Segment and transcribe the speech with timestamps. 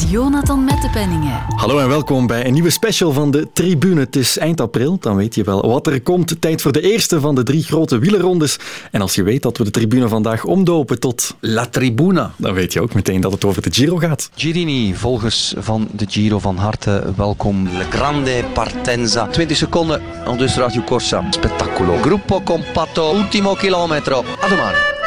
[0.00, 1.42] Met Jonathan Mettepenningen.
[1.56, 4.00] Hallo en welkom bij een nieuwe special van de Tribune.
[4.00, 6.40] Het is eind april, dan weet je wel wat er komt.
[6.40, 8.58] Tijd voor de eerste van de drie grote wielerrondes.
[8.90, 11.34] En als je weet dat we de Tribune vandaag omdopen tot...
[11.40, 12.32] La Tribuna.
[12.36, 14.30] Dan weet je ook meteen dat het over de Giro gaat.
[14.34, 17.68] Girini, volgers van de Giro van harte welkom.
[17.76, 19.26] Le Grande Partenza.
[19.26, 21.24] 20 seconden, al dus Radio Corsa.
[21.30, 21.96] Spettaculo.
[21.96, 24.24] Gruppo compatto, ultimo chilometro.
[24.44, 24.99] A domani.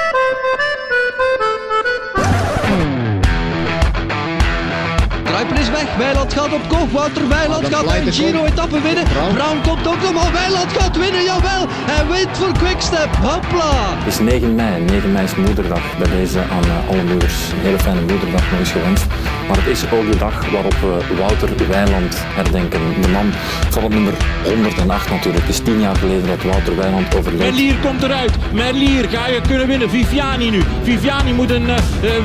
[5.96, 6.23] Kruiper is weg.
[6.23, 6.92] Weiland gaat op kop.
[6.92, 9.04] Wouter Weiland gaat een Giro-etappe winnen.
[9.34, 11.24] Brown komt ook nog, maar Weiland gaat winnen.
[11.24, 13.10] Jawel, hij wint voor Quickstep.
[13.16, 13.74] Hopla.
[14.04, 14.82] Het is 9 mei.
[14.82, 15.98] 9 mei is moederdag.
[15.98, 17.34] Bij deze aan eh, alle moeders.
[17.52, 19.06] Een hele fijne moederdag nog eens gewenst.
[19.48, 22.82] Maar het is ook de dag waarop we Wouter Weiland herdenken.
[23.02, 23.32] De man
[23.70, 24.14] van het nummer
[24.44, 25.46] 108 natuurlijk.
[25.46, 27.40] Het is tien jaar geleden dat Wouter Weiland overleed.
[27.40, 28.32] Merlier komt eruit.
[28.54, 29.90] Merlier, ga je kunnen winnen.
[29.90, 30.62] Viviani nu.
[30.84, 31.76] Viviani moet een uh,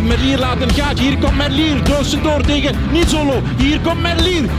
[0.02, 0.98] Merlier laten gaan.
[0.98, 1.76] Hier komt Merlier
[2.22, 3.42] door tegen niet solo.
[3.56, 4.07] Hier komt Merlier.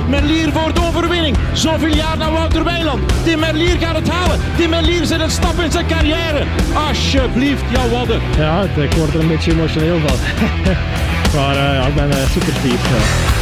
[0.09, 1.37] Merlier voor de overwinning.
[1.53, 3.01] Zoveel jaar naar Wouter Weiland.
[3.23, 4.39] Tim Merlier gaat het halen.
[4.57, 6.43] Tim Merlier zet een stap in zijn carrière.
[6.87, 8.19] Alsjeblieft, ja wadde.
[8.37, 10.17] Ja, ik word er een beetje emotioneel van.
[11.35, 13.38] maar uh, ja, ik ben uh, super fier.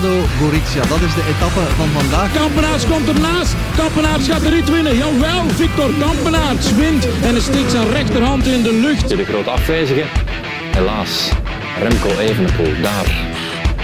[0.00, 0.82] Gorizia.
[0.88, 2.32] Dat is de etappe van vandaag.
[2.32, 3.54] Kampenaars komt ernaast.
[3.76, 4.96] Kampenaars gaat de rit winnen.
[4.96, 9.08] Jawel, Victor Kampenaars wint en steekt zijn rechterhand in de lucht.
[9.08, 10.04] De grote afwijzige,
[10.76, 11.30] helaas,
[11.82, 13.06] Remco Evenepoel, daar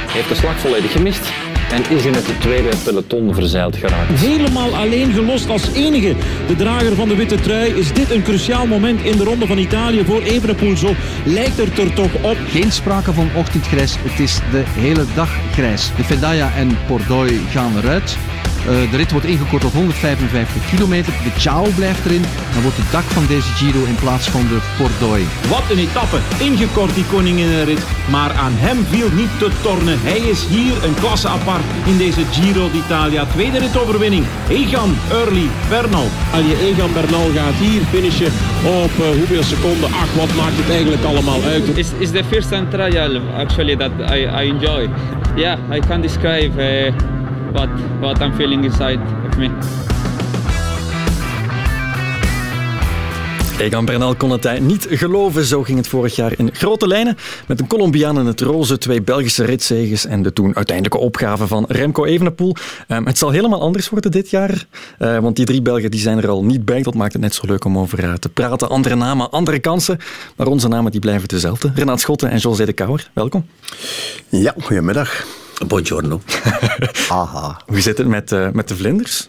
[0.07, 1.31] heeft de slag volledig gemist
[1.73, 4.21] en is in het tweede peloton verzeild geraakt.
[4.21, 6.15] Helemaal alleen gelost als enige.
[6.47, 9.59] De drager van de witte trui is dit een cruciaal moment in de ronde van
[9.59, 10.77] Italië voor Evenepoel.
[10.77, 12.37] Zo lijkt het er toch op.
[12.49, 15.91] Geen sprake van ochtendgrijs, het is de hele dag grijs.
[15.97, 18.17] De Fedaya en Pordoi gaan eruit.
[18.63, 21.13] Uh, de rit wordt ingekort tot 155 kilometer.
[21.13, 22.25] De Ciao blijft erin.
[22.53, 25.27] Dan wordt het dak van deze Giro in plaats van de Pordoi.
[25.49, 26.19] Wat een etappe.
[26.39, 27.83] Ingekort die koninginnenrit.
[28.11, 29.99] Maar aan hem viel niet te tornen.
[30.01, 33.25] Hij is hier een klasse apart in deze Giro d'Italia.
[33.25, 34.25] Tweede ritoverwinning.
[34.49, 36.09] Egan, Early, Bernal.
[36.33, 38.33] Alje Egan Bernal gaat hier finishen
[38.85, 39.89] op uh, hoeveel seconden?
[39.93, 41.65] Ach, wat maakt het eigenlijk allemaal uit?
[41.79, 44.89] It's, it's the first time trial actually that I, I enjoy.
[45.37, 46.53] Yeah, I can describe...
[46.57, 47.21] Uh,
[47.53, 47.69] what
[48.01, 48.99] what I'm feeling inside
[49.29, 49.51] of me.
[53.59, 55.45] Egan Bernal kon het niet geloven.
[55.45, 57.17] Zo ging het vorig jaar in grote lijnen.
[57.47, 61.65] Met een Colombiaan in het roze, twee Belgische ritzeges en de toen uiteindelijke opgave van
[61.69, 62.57] Remco Evenepoel.
[62.89, 64.67] Um, het zal helemaal anders worden dit jaar.
[64.99, 66.83] Uh, want die drie Belgen die zijn er al niet bij.
[66.83, 68.69] Dat maakt het net zo leuk om over uh, te praten.
[68.69, 69.99] Andere namen, andere kansen.
[70.37, 71.73] Maar onze namen die blijven dezelfde.
[71.75, 73.47] Renaat Schotten en José de Kouwer, welkom.
[74.29, 75.25] Ja, goedemiddag.
[75.67, 76.21] Buongiorno.
[77.09, 77.61] Aha.
[77.67, 79.29] Hoe zit het met, uh, met de vlinders?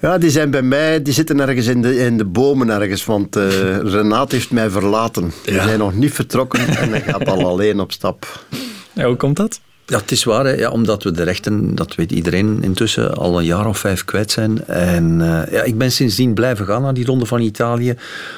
[0.00, 3.36] Ja, die zijn bij mij, die zitten ergens in de, in de bomen ergens, want
[3.36, 5.32] uh, Renaat heeft mij verlaten.
[5.44, 5.52] Ja.
[5.52, 8.44] We zijn nog niet vertrokken en hij gaat al alleen op stap.
[8.92, 9.60] Ja, hoe komt dat?
[9.86, 10.52] Ja, het is waar, hè.
[10.52, 14.30] Ja, omdat we de rechten, dat weet iedereen intussen, al een jaar of vijf kwijt
[14.30, 14.66] zijn.
[14.66, 17.94] En uh, ja, ik ben sindsdien blijven gaan naar die ronde van Italië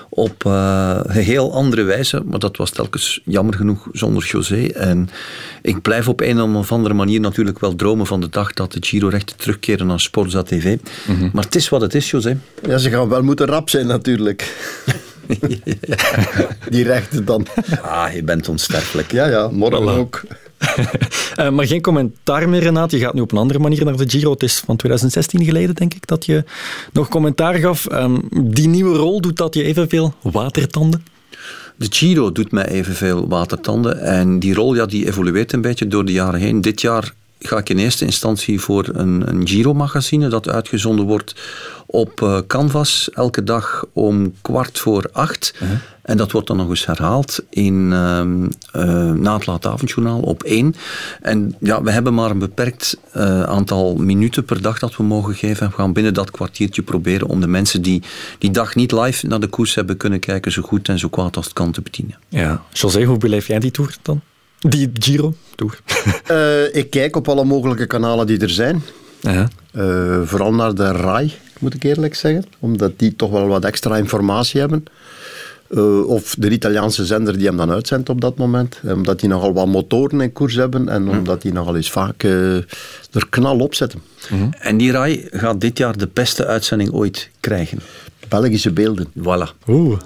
[0.09, 2.23] op uh, een heel andere wijze.
[2.25, 4.67] Maar dat was telkens jammer genoeg zonder José.
[4.67, 5.09] En
[5.63, 8.79] ik blijf op een of andere manier natuurlijk wel dromen van de dag dat de
[8.81, 10.77] Giro-rechten terugkeren naar Sporza TV.
[11.07, 11.31] Mm -hmm.
[11.33, 12.39] Maar het is wat het is, José.
[12.67, 14.55] Ja, ze gaan wel moeten rap zijn natuurlijk.
[16.71, 17.47] die rechten dan.
[17.83, 19.13] Ah, je bent onsterfelijk.
[19.13, 19.99] Ja, ja, morgen voilà.
[19.99, 20.23] ook.
[21.39, 22.91] Uh, maar geen commentaar meer, Renaat.
[22.91, 24.31] Je gaat nu op een andere manier naar de Giro.
[24.31, 26.45] Het is van 2016 geleden, denk ik, dat je
[26.93, 27.93] nog commentaar gaf.
[27.93, 31.05] Um, die nieuwe rol, doet dat je evenveel watertanden?
[31.77, 34.01] De Giro doet mij evenveel watertanden.
[34.01, 36.61] En die rol ja, die evolueert een beetje door de jaren heen.
[36.61, 41.35] Dit jaar ga ik in eerste instantie voor een, een Giro-magazine dat uitgezonden wordt
[41.87, 45.53] op uh, Canvas elke dag om kwart voor acht.
[45.55, 45.79] Uh -huh.
[46.03, 48.23] En dat wordt dan nog eens herhaald in, uh,
[49.13, 50.75] na het laatavondjournaal op één.
[51.21, 55.35] En ja, we hebben maar een beperkt uh, aantal minuten per dag dat we mogen
[55.35, 55.63] geven.
[55.63, 58.03] En we gaan binnen dat kwartiertje proberen om de mensen die
[58.39, 61.37] die dag niet live naar de koers hebben kunnen kijken, zo goed en zo kwaad
[61.37, 62.19] als het kan te bedienen.
[62.29, 64.21] Ja, José, hoe beleef jij die tour dan?
[64.69, 65.79] Die Giro tour?
[66.81, 68.83] ik kijk op alle mogelijke kanalen die er zijn.
[69.21, 69.47] -huh.
[70.25, 72.45] vooral naar de RAI, moet ik eerlijk zeggen.
[72.59, 74.85] Omdat die toch wel wat extra informatie hebben.
[75.71, 78.81] Uh, of de Italiaanse zender die hem dan uitzendt op dat moment.
[78.85, 81.09] Omdat die nogal wat motoren in koers hebben en mm.
[81.09, 82.57] omdat die nogal eens vaak uh,
[83.13, 84.03] er knal op zetten.
[84.31, 84.53] Mm -hmm.
[84.59, 87.79] En die RAI gaat dit jaar de beste uitzending ooit krijgen.
[88.29, 89.07] Belgische beelden.
[89.19, 89.67] Voilà.
[89.69, 89.99] Oeh.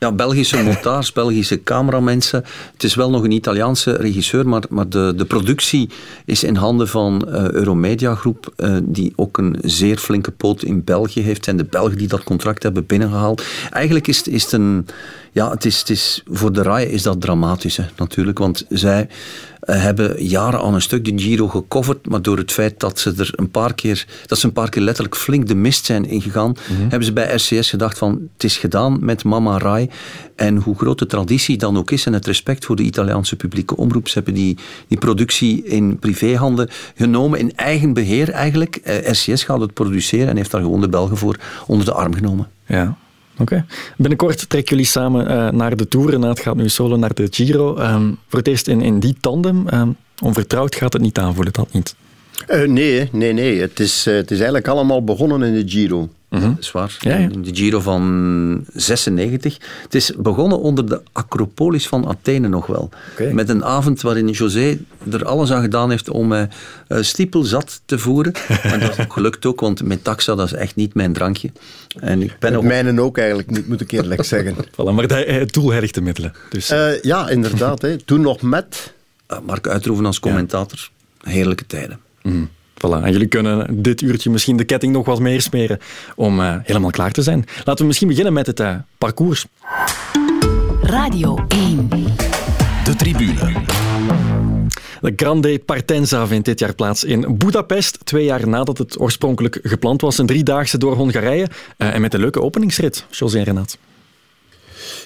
[0.00, 2.44] Ja, Belgische montaars, Belgische cameramensen.
[2.72, 5.88] Het is wel nog een Italiaanse regisseur, maar, maar de, de productie
[6.24, 10.84] is in handen van uh, Euromedia Groep, uh, die ook een zeer flinke poot in
[10.84, 11.46] België heeft.
[11.46, 13.44] En de Belgen die dat contract hebben binnengehaald.
[13.70, 14.86] Eigenlijk is, is het een...
[15.32, 19.08] Ja, het is, het is, voor de RAI is dat dramatisch hè, natuurlijk, want zij
[19.76, 23.30] hebben jaren aan een stuk de Giro gecoverd, maar door het feit dat ze er
[23.34, 26.88] een paar keer, dat ze een paar keer letterlijk flink de mist zijn ingegaan, mm-hmm.
[26.88, 29.90] hebben ze bij RCS gedacht van het is gedaan met Mama Rai.
[30.36, 33.76] En hoe groot de traditie dan ook is en het respect voor de Italiaanse publieke
[33.76, 34.56] omroep, ze hebben die,
[34.88, 38.76] die productie in privéhanden genomen, in eigen beheer eigenlijk.
[38.76, 42.14] Eh, RCS gaat het produceren en heeft daar gewoon de Belgen voor onder de arm
[42.14, 42.48] genomen.
[42.66, 42.96] Ja,
[43.38, 43.64] Oké.
[43.96, 46.14] Binnenkort trekken jullie samen uh, naar de Tour.
[46.14, 47.78] en het gaat nu solo naar de Giro.
[47.78, 49.66] Um, voor het eerst in, in die tandem.
[49.74, 51.94] Um, onvertrouwd gaat het niet aanvoelen, dat niet?
[52.48, 53.60] Uh, nee, nee, nee.
[53.60, 56.08] Het is, uh, het is eigenlijk allemaal begonnen in de Giro.
[56.28, 56.54] Mm -hmm.
[56.54, 56.96] Dat is waar.
[57.00, 57.28] Ja, ja.
[57.28, 59.58] De Giro van 96.
[59.82, 62.90] Het is begonnen onder de Acropolis van Athene nog wel.
[63.12, 63.32] Okay.
[63.32, 64.78] Met een avond waarin José
[65.10, 66.42] er alles aan gedaan heeft om uh,
[66.88, 68.32] stiepel zat te voeren.
[68.62, 71.50] en dat is ook gelukt ook, want met taxa dat is echt niet mijn drankje.
[72.00, 72.62] En ik ben ook...
[72.62, 74.54] Mijnen ook eigenlijk niet, moet ik eerlijk zeggen.
[74.56, 76.32] voilà, maar het doel herrichte middelen.
[76.50, 76.70] Dus.
[76.70, 77.82] Uh, ja, inderdaad.
[77.82, 77.96] Hè.
[77.96, 78.92] Toen nog met...
[79.42, 80.90] Mark Uitroeven als commentator.
[81.20, 81.30] Ja.
[81.30, 82.00] Heerlijke tijden.
[82.22, 82.48] Mm.
[82.78, 83.02] Voilà.
[83.02, 85.78] En jullie kunnen dit uurtje misschien de ketting nog wat meer smeren
[86.16, 87.44] om uh, helemaal klaar te zijn.
[87.56, 89.46] Laten we misschien beginnen met het uh, parcours.
[90.82, 91.88] Radio 1.
[92.84, 93.52] De tribune.
[95.00, 97.98] De Grande Partenza vindt dit jaar plaats in Budapest.
[98.04, 100.18] Twee jaar nadat het oorspronkelijk gepland was.
[100.18, 101.46] Een driedaagse door Hongarije.
[101.78, 103.78] Uh, en met een leuke openingsrit, José Renat.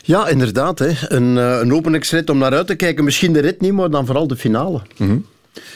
[0.03, 0.79] Ja, inderdaad.
[0.79, 0.91] Hè.
[1.09, 3.05] Een, een openingsrit om naar uit te kijken.
[3.05, 4.81] Misschien de rit niet, maar dan vooral de finale.
[4.97, 5.27] Mm -hmm.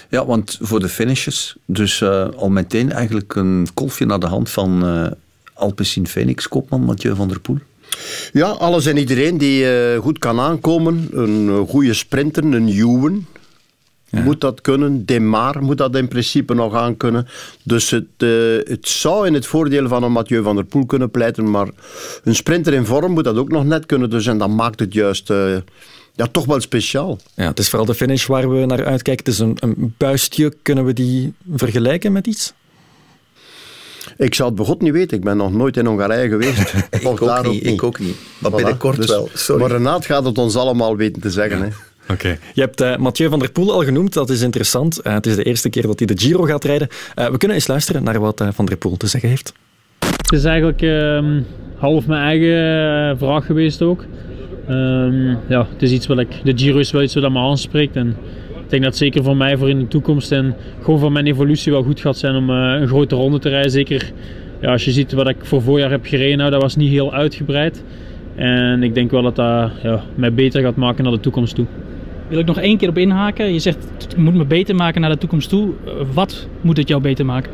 [0.08, 4.50] Ja, want voor de finishes, dus uh, al meteen eigenlijk een kolfje naar de hand
[4.50, 5.06] van uh,
[5.55, 7.58] Alpecin Phoenix, kopman Mathieu van der Poel.
[8.32, 11.08] Ja, alles en iedereen die uh, goed kan aankomen.
[11.12, 13.26] Een goede sprinter, een Juwen.
[14.08, 14.23] Ja.
[14.23, 15.05] Moet dat kunnen.
[15.05, 17.29] Demar moet dat in principe nog aan kunnen.
[17.62, 18.06] Dus het,
[18.69, 21.50] het zou in het voordeel van een Mathieu van der Poel kunnen pleiten.
[21.50, 21.69] Maar
[22.25, 24.11] een sprinter in vorm moet dat ook nog net kunnen.
[24.11, 25.31] Dus en dat maakt het juist
[26.16, 27.18] ja, toch wel speciaal.
[27.34, 29.24] Ja, het is vooral de finish waar we naar uitkijken.
[29.24, 30.52] Het is een, een buistje.
[30.62, 32.52] Kunnen we die vergelijken met iets?
[34.16, 35.16] Ik zou het begot niet weten.
[35.16, 36.74] Ik ben nog nooit in Hongarije geweest.
[36.90, 38.16] ik, ook niet, niet, ik ook niet.
[38.38, 38.54] Maar voilà.
[38.54, 39.28] binnenkort dus, wel.
[39.34, 39.60] Sorry.
[39.62, 41.58] Maar Renaat gaat het ons allemaal weten te zeggen.
[41.58, 41.64] Ja.
[41.64, 41.70] Hè.
[42.12, 42.12] Oké.
[42.12, 42.38] Okay.
[42.54, 44.12] Je hebt uh, Mathieu van der Poel al genoemd.
[44.12, 45.00] Dat is interessant.
[45.06, 46.88] Uh, het is de eerste keer dat hij de Giro gaat rijden.
[47.19, 49.52] Uh, we kunnen eens luisteren naar wat Van der Poel te zeggen heeft.
[49.98, 51.42] Het is eigenlijk ehm,
[51.76, 54.04] half mijn eigen vraag geweest ook.
[54.70, 57.96] Um, ja, het is iets wat ik, de Giro is wel iets wat me aanspreekt.
[57.96, 58.08] En
[58.62, 61.72] ik denk dat zeker voor mij voor in de toekomst en gewoon voor mijn evolutie
[61.72, 63.70] wel goed gaat zijn om uh, een grote ronde te rijden.
[63.70, 64.12] Zeker
[64.60, 67.14] ja, als je ziet wat ik voor voorjaar heb gereden, nou, dat was niet heel
[67.14, 67.84] uitgebreid.
[68.34, 71.66] En ik denk wel dat dat ja, mij beter gaat maken naar de toekomst toe.
[72.28, 73.52] Wil ik nog één keer op inhaken?
[73.52, 75.69] Je zegt het moet me beter maken naar de toekomst toe.
[76.12, 77.52] Wat moet het jou beter maken?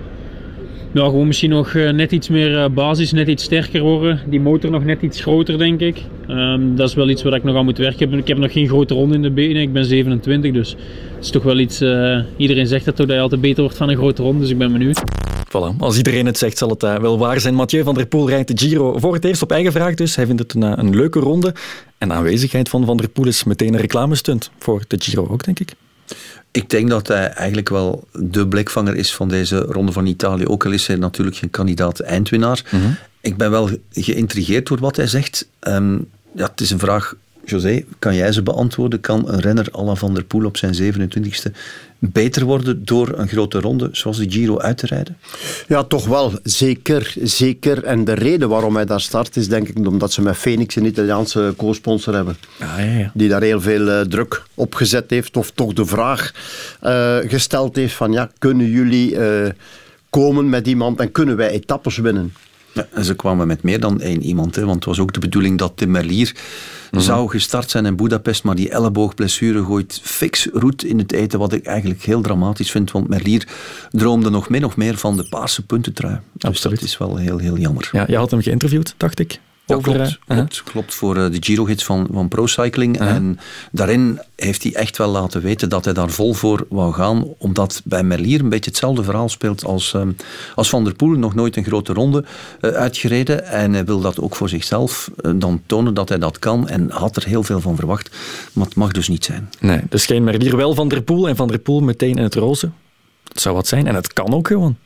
[0.92, 4.20] Nou, gewoon misschien nog net iets meer basis, net iets sterker worden.
[4.26, 6.02] Die motor nog net iets groter, denk ik.
[6.28, 8.12] Um, dat is wel iets waar ik nog aan moet werken.
[8.12, 9.62] Ik heb nog geen grote ronde in de benen.
[9.62, 11.82] Ik ben 27, dus het is toch wel iets...
[11.82, 14.58] Uh, iedereen zegt dat, dat je altijd beter wordt van een grote ronde, dus ik
[14.58, 15.02] ben benieuwd.
[15.48, 15.76] Voilà.
[15.78, 17.54] Als iedereen het zegt, zal het uh, wel waar zijn.
[17.54, 20.16] Mathieu van der Poel rijdt de Giro voor het eerst op eigen vraag dus.
[20.16, 21.54] Hij vindt het een, een leuke ronde.
[21.98, 25.44] En de aanwezigheid van Van der Poel is meteen een reclamestunt voor de Giro ook,
[25.44, 25.74] denk ik.
[26.52, 30.46] Ik denk dat hij eigenlijk wel de blikvanger is van deze ronde van Italië.
[30.46, 32.64] Ook al is hij natuurlijk geen kandidaat eindwinnaar.
[32.70, 32.96] Mm -hmm.
[33.20, 35.48] Ik ben wel geïntrigeerd door wat hij zegt.
[35.60, 39.00] Um, ja, het is een vraag, José, kan jij ze beantwoorden?
[39.00, 41.52] Kan een renner Alain van der Poel op zijn 27e
[42.10, 45.16] beter worden door een grote ronde zoals de Giro uit te rijden?
[45.68, 46.32] Ja, toch wel.
[46.42, 47.14] Zeker.
[47.22, 47.84] zeker.
[47.84, 50.84] En de reden waarom hij daar start is denk ik omdat ze met Phoenix een
[50.84, 52.36] Italiaanse co-sponsor hebben.
[52.58, 53.10] Ah, ja, ja.
[53.14, 55.36] Die daar heel veel uh, druk op gezet heeft.
[55.36, 56.32] Of toch de vraag
[56.82, 59.48] uh, gesteld heeft van ja, kunnen jullie uh,
[60.10, 62.34] komen met iemand en kunnen wij etappes winnen?
[62.72, 64.56] Ja, ze kwamen met meer dan één iemand.
[64.56, 66.34] Hè, want het was ook de bedoeling dat Tim Merlier
[66.90, 67.00] -hmm.
[67.00, 68.44] zou gestart zijn in Budapest.
[68.44, 71.38] Maar die elleboogblessure gooit fix roet in het eten.
[71.38, 72.90] Wat ik eigenlijk heel dramatisch vind.
[72.90, 73.48] Want Merlier
[73.90, 76.18] droomde nog min of meer van de paarse puntentrui.
[76.32, 76.80] Dus Absoluut.
[76.80, 77.88] dat is wel heel, heel jammer.
[77.92, 79.40] Ja, je had hem geïnterviewd, dacht ik.
[79.66, 83.00] Ja, klopt, uh, klopt, klopt, voor uh, de Giro-gids van, van ProCycling.
[83.00, 83.14] Uh -huh.
[83.14, 83.38] En
[83.70, 87.24] daarin heeft hij echt wel laten weten dat hij daar vol voor wou gaan.
[87.38, 90.16] Omdat bij Merlier een beetje hetzelfde verhaal speelt als, um,
[90.54, 91.18] als Van der Poel.
[91.18, 92.24] Nog nooit een grote ronde
[92.60, 93.46] uh, uitgereden.
[93.46, 96.68] En hij wil dat ook voor zichzelf dan tonen dat hij dat kan.
[96.68, 98.10] En had er heel veel van verwacht.
[98.52, 99.50] Maar het mag dus niet zijn.
[99.60, 101.28] Nee, dus geen Merlier wel Van der Poel.
[101.28, 102.70] En Van der Poel meteen in het roze.
[103.28, 103.86] Het zou wat zijn.
[103.86, 104.76] En het kan ook gewoon.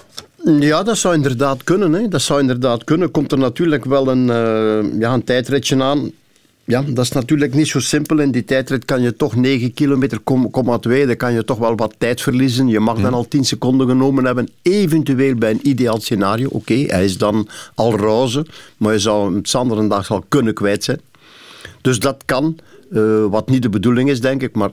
[0.47, 1.93] Ja, dat zou inderdaad kunnen.
[1.93, 2.09] Hè.
[2.09, 3.11] Dat zou inderdaad kunnen.
[3.11, 6.11] Komt er natuurlijk wel een, uh, ja, een tijdritje aan.
[6.65, 8.19] Ja, dat is natuurlijk niet zo simpel.
[8.19, 10.21] In die tijdrit kan je toch 9 kilometer,
[10.81, 12.69] 2, dan kan je toch wel wat tijd verliezen.
[12.69, 16.49] Je mag dan al 10 seconden genomen hebben, eventueel bij een ideaal scenario.
[16.51, 20.55] Oké, hij is dan al roze, maar je zou hem Sander een dag al kunnen
[20.55, 21.01] kwijt zijn.
[21.81, 22.57] Dus dat kan,
[22.91, 24.55] uh, wat niet de bedoeling is, denk ik.
[24.55, 24.71] Maar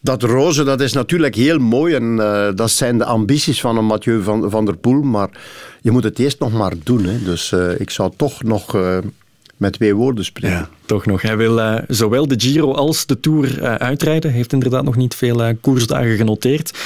[0.00, 3.84] dat roze, dat is natuurlijk heel mooi en uh, dat zijn de ambities van een
[3.84, 5.02] Mathieu van, der Poel.
[5.02, 5.30] Maar
[5.80, 7.04] je moet het eerst nog maar doen.
[7.04, 7.22] Hè.
[7.22, 8.76] Dus uh, ik zou toch nog
[9.56, 10.58] met twee woorden spreken.
[10.58, 11.22] Ja, toch nog.
[11.22, 14.32] Hij wil zowel de Giro als de Tour uh, uitrijden.
[14.32, 16.78] Heeft inderdaad nog niet veel koersdagen genoteerd.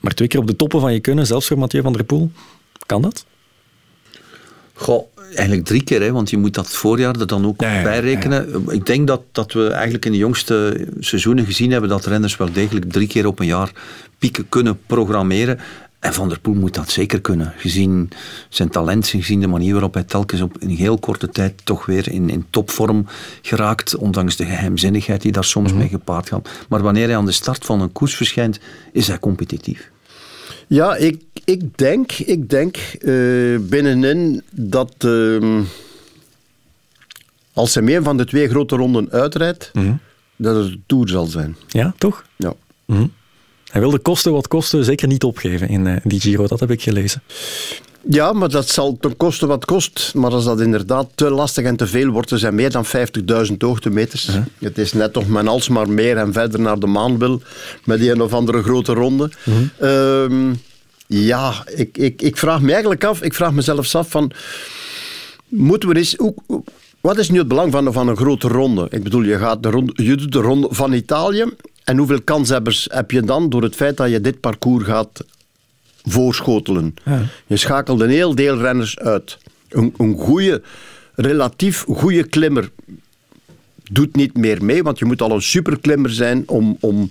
[0.00, 2.30] maar twee keer op de toppen van je kunnen, zelfs voor Mathieu van der Poel.
[2.86, 3.24] Kan dat?
[4.76, 8.00] Goh, eigenlijk drie keer, hè, want je moet dat voorjaar er dan ook ja, bij
[8.00, 8.48] rekenen.
[8.66, 12.36] Ja, Ik denk dat, dat we eigenlijk in de jongste seizoenen gezien hebben dat renners
[12.36, 13.72] wel degelijk drie keer op een jaar
[14.18, 15.58] pieken kunnen programmeren.
[15.98, 17.52] En Van der Poel moet dat zeker kunnen.
[17.56, 18.10] Gezien
[18.48, 22.12] zijn talent, gezien de manier waarop hij telkens op een heel korte tijd toch weer
[22.12, 23.06] in, in topvorm
[23.42, 23.96] geraakt.
[23.96, 26.48] Ondanks de geheimzinnigheid die daar soms mee gepaard gaat.
[26.68, 28.58] Maar wanneer hij aan de start van een koers verschijnt,
[28.92, 29.90] is hij competitief.
[30.66, 35.60] Ja, ik, ik denk, ik denk uh, binnenin dat uh,
[37.52, 40.00] als hij meer van de twee grote ronden uitrijdt, mm -hmm.
[40.36, 41.56] dat het Tour zal zijn.
[41.68, 42.24] Ja, toch?
[42.36, 42.52] Ja.
[42.84, 43.12] Mm -hmm.
[43.70, 46.70] Hij wil de kosten wat kosten zeker niet opgeven in uh, die Giro, dat heb
[46.70, 47.22] ik gelezen.
[48.08, 50.12] Ja, maar dat zal ten koste wat kost.
[50.14, 52.84] Maar als dat inderdaad te lastig en te veel wordt, er zijn meer dan
[53.48, 54.26] 50.000 hoogtemeters.
[54.26, 54.42] -huh.
[54.58, 57.42] Het is net of men alsmaar meer en verder naar de maan wil
[57.84, 59.30] met die een of andere grote ronde.
[59.82, 60.60] Um,
[61.06, 64.30] ja, ik, ik, ik vraag me eigenlijk af, ik vraag mezelf af van,
[65.48, 66.16] moeten we eens...
[67.00, 68.86] Wat is nu het belang van, van een grote ronde?
[68.90, 71.44] Ik bedoel, je, gaat de ronde, je doet de ronde van Italië
[71.84, 75.24] en hoeveel kanshebbers heb je dan door het feit dat je dit parcours gaat
[76.02, 76.94] voorschotelen?
[77.04, 77.22] Ja.
[77.46, 79.38] Je schakelt een heel deel renners uit.
[79.68, 80.62] Een, een goede,
[81.14, 82.70] relatief goede klimmer
[83.90, 87.10] doet niet meer mee, want je moet al een superklimmer zijn om, om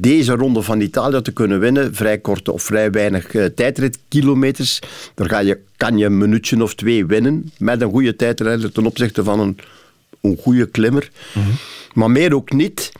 [0.00, 1.94] deze ronde van Italië te kunnen winnen.
[1.94, 4.78] Vrij korte of vrij weinig uh, tijdritkilometers.
[5.14, 8.86] Daar ga je, kan je een minuutje of twee winnen met een goede tijdrijder ten
[8.86, 9.58] opzichte van een,
[10.20, 11.10] een goede klimmer.
[11.34, 11.52] Mm -hmm.
[11.92, 12.92] Maar meer ook niet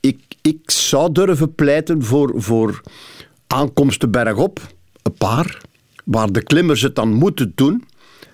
[0.00, 2.80] ik, ik zou durven pleiten voor, voor
[3.46, 4.60] aankomsten bergop,
[5.02, 5.60] een paar,
[6.04, 7.84] waar de klimmers het dan moeten doen.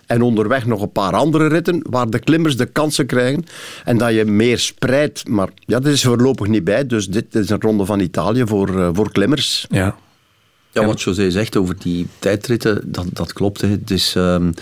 [0.06, 3.44] En onderweg nog een paar andere ritten waar de klimmers de kansen krijgen.
[3.84, 5.28] En dat je meer spreidt.
[5.28, 6.86] Maar ja, dat is voorlopig niet bij.
[6.86, 9.66] Dus dit is een ronde van Italië voor, uh, voor klimmers.
[9.70, 9.96] Ja.
[10.70, 13.60] Ja, wat José zegt over die tijdritten, dat, dat klopt.
[13.60, 13.68] Hè.
[13.68, 14.54] Het is um,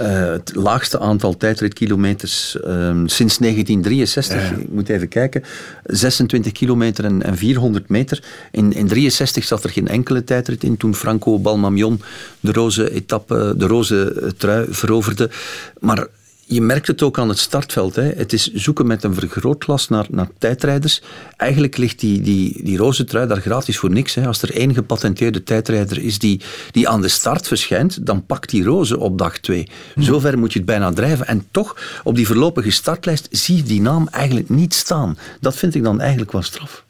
[0.00, 4.50] uh, het laagste aantal tijdritkilometers um, sinds 1963.
[4.50, 4.56] Ja.
[4.56, 5.42] Ik moet even kijken.
[5.84, 8.22] 26 kilometer en, en 400 meter.
[8.50, 12.02] In, in 63 zat er geen enkele tijdrit in toen Franco Balmamion
[12.40, 15.30] de roze etappe, de roze trui veroverde.
[15.78, 16.06] Maar
[16.52, 17.96] je merkt het ook aan het startveld.
[17.96, 18.02] Hè.
[18.02, 21.02] Het is zoeken met een vergrootglas naar, naar tijdrijders.
[21.36, 24.14] Eigenlijk ligt die, die, die roze trui daar gratis voor niks.
[24.14, 24.26] Hè.
[24.26, 26.40] Als er één gepatenteerde tijdrijder is die,
[26.70, 29.68] die aan de start verschijnt, dan pakt die roze op dag twee.
[29.94, 30.02] Hmm.
[30.02, 31.26] Zover moet je het bijna drijven.
[31.26, 35.18] En toch, op die voorlopige startlijst zie je die naam eigenlijk niet staan.
[35.40, 36.84] Dat vind ik dan eigenlijk wel straf.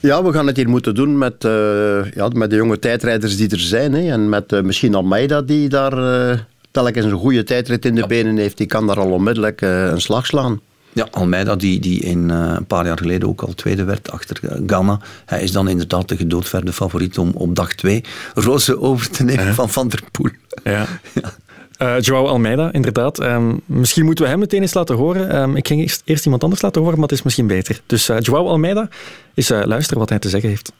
[0.00, 3.48] Ja, we gaan het hier moeten doen met, uh, ja, met de jonge tijdrijders die
[3.48, 3.92] er zijn.
[3.92, 4.10] Hè.
[4.12, 5.98] En met uh, misschien Almeida die daar...
[5.98, 6.38] Uh
[6.70, 8.06] telkens een goede tijdrit in de ja.
[8.06, 10.60] benen heeft, die kan daar al onmiddellijk uh, een slag slaan.
[10.92, 14.40] Ja, Almeida, die, die in, uh, een paar jaar geleden ook al tweede werd achter
[14.42, 15.00] uh, Ghana.
[15.24, 19.54] Hij is dan inderdaad de gedoodverde favoriet om op dag twee roze over te nemen
[19.54, 20.30] van Van der Poel.
[20.64, 20.86] Ja.
[21.14, 21.34] ja.
[21.82, 23.20] Uh, Joao Almeida, inderdaad.
[23.20, 25.36] Um, misschien moeten we hem meteen eens laten horen.
[25.36, 27.80] Um, ik ging eerst, eerst, iemand anders laten horen, maar het is misschien beter.
[27.86, 28.88] Dus uh, Joao Almeida,
[29.34, 30.72] eens uh, luisteren wat hij te zeggen heeft.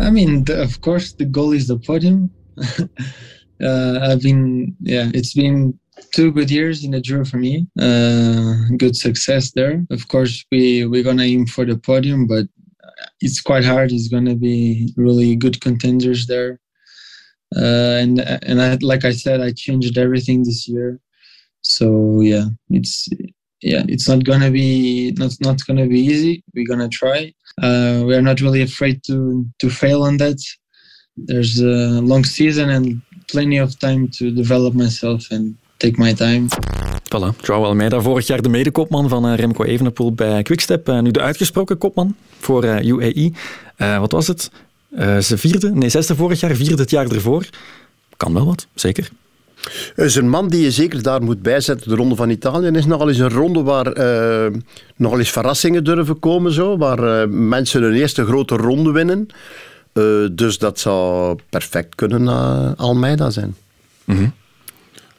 [0.00, 2.32] I mean, the, of course, the goal is the podium.
[3.62, 5.78] uh, I've been yeah, it's been
[6.12, 7.66] two good years in the Giro for me.
[7.78, 9.84] Uh, good success there.
[9.90, 12.46] Of course, we we're gonna aim for the podium, but
[13.20, 13.92] it's quite hard.
[13.92, 16.60] It's gonna be really good contenders there.
[17.56, 20.98] Uh, and and I, like I said, I changed everything this year.
[21.62, 23.08] So yeah, it's
[23.60, 26.42] yeah, it's not gonna be not not gonna be easy.
[26.54, 27.32] We're gonna try.
[27.62, 30.38] Uh, we are not really afraid to to fail on that.
[31.16, 36.46] There's a long season and plenty of time to develop myself and take my time.
[37.08, 40.88] Voilà, Joao Almeida, vorig jaar de medekopman van uh, Remco Evenepoel bij Quickstep.
[40.88, 43.32] Uh, nu de uitgesproken kopman voor uh, UAE.
[43.76, 44.50] wat was het?
[45.20, 47.48] ze vierde, nee zesde vorig jaar, vierde het jaar ervoor.
[48.16, 49.10] Kan wel wat, zeker.
[49.96, 51.88] is een man die je zeker daar moet bijzetten.
[51.88, 54.58] De Ronde van Italië is nogal eens een ronde waar uh,
[54.96, 56.52] nogal eens verrassingen durven komen.
[56.52, 59.28] Zo, waar uh, mensen hun eerste grote ronde winnen.
[59.92, 63.54] Uh, dus dat zou perfect kunnen uh, Almeida zijn.
[64.04, 64.32] Mm -hmm.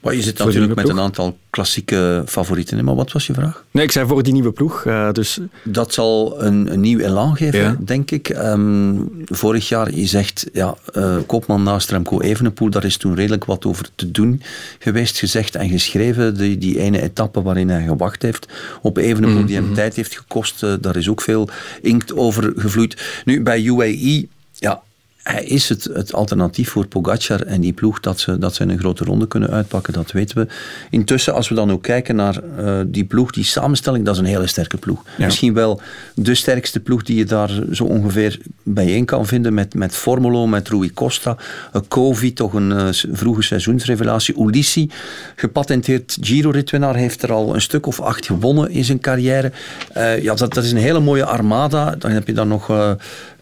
[0.01, 2.85] Maar je zit Voor natuurlijk met een aantal klassieke favorieten.
[2.85, 3.63] Maar wat was je vraag?
[3.71, 4.85] Nee, ik zei voor die nieuwe ploeg.
[4.85, 7.77] eh, dus Dat zal een, een nieuw elan geven, Ja.
[7.79, 8.29] denk ik.
[8.29, 8.93] Ehm,
[9.25, 13.65] vorig jaar, je zegt, ja, eh, Koopman naast Remco Evenepoel, daar is toen redelijk wat
[13.65, 14.41] over te doen
[14.79, 16.37] geweest, gezegd en geschreven.
[16.37, 18.47] Die, die ene etappe waarin hij gewacht heeft
[18.81, 21.49] op Evenepoel, die hem tijd heeft gekost, eh, daar is ook veel
[21.81, 23.21] inkt over gevloeid.
[23.25, 24.27] Nu, bij UAE,
[24.63, 24.81] ja,
[25.23, 28.79] hij is het, het alternatief voor Pogacar en die ploeg dat ze, dat ze een
[28.79, 30.47] grote ronde kunnen uitpakken, dat weten we.
[30.89, 34.25] Intussen, als we dan ook kijken naar eh, die ploeg, die samenstelling, dat is een
[34.27, 35.03] hele sterke ploeg.
[35.17, 35.25] Ja.
[35.25, 35.81] Misschien wel
[36.15, 40.69] de sterkste ploeg die je daar zo ongeveer bijeen kan vinden met, met Formolo, met
[40.69, 41.37] Rui Costa,
[41.75, 44.89] uh, Kovi, toch een s- vroege seizoensrevelatie, Ulissi,
[45.35, 49.51] gepatenteerd Giro-ritwinnaar, heeft er al een stuk of acht gewonnen in zijn carrière.
[49.93, 51.95] Eh, ja, dat, dat is een hele mooie armada.
[51.99, 52.95] Dan heb je dan nog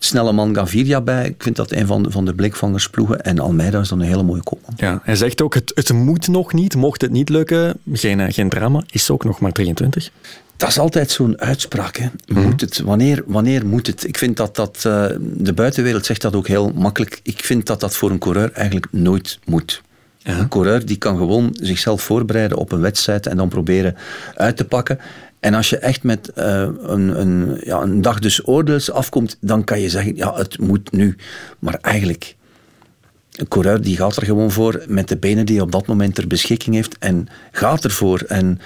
[0.03, 1.25] snelle man Gaviria bij.
[1.25, 3.22] Ik vind dat een van de, van de blikvangersploegen.
[3.22, 4.74] En Almeida is dan een hele mooie kopman.
[4.77, 6.75] ja, hij zegt ook, het, het moet nog niet.
[6.75, 8.84] Mocht het niet lukken, geen, eh, geen drama.
[8.89, 10.12] Is ook nog maar 23.
[10.58, 11.98] Dat is altijd zo'n uitspraak.
[11.98, 12.08] Hè.
[12.34, 14.08] Moet het, wanneer, wanneer moet het?
[14.08, 17.20] Ik vind dat dat, eh, de buitenwereld zegt dat ook heel makkelijk.
[17.24, 19.81] Ik vind dat dat voor een coureur eigenlijk nooit moet.
[20.24, 23.96] Een coureur die kan gewoon zichzelf voorbereiden op een wedstrijd en dan proberen
[24.36, 25.00] uit te pakken.
[25.41, 29.63] En als je echt met eh, een, een, ja, een dag dus oordeels afkomt, dan
[29.63, 31.15] kan je zeggen, ja, het moet nu.
[31.60, 32.36] Maar eigenlijk,
[33.31, 36.15] een coureur die gaat er gewoon voor met de benen die hij op dat moment
[36.15, 38.24] ter beschikking heeft en gaat ervoor.
[38.27, 38.60] En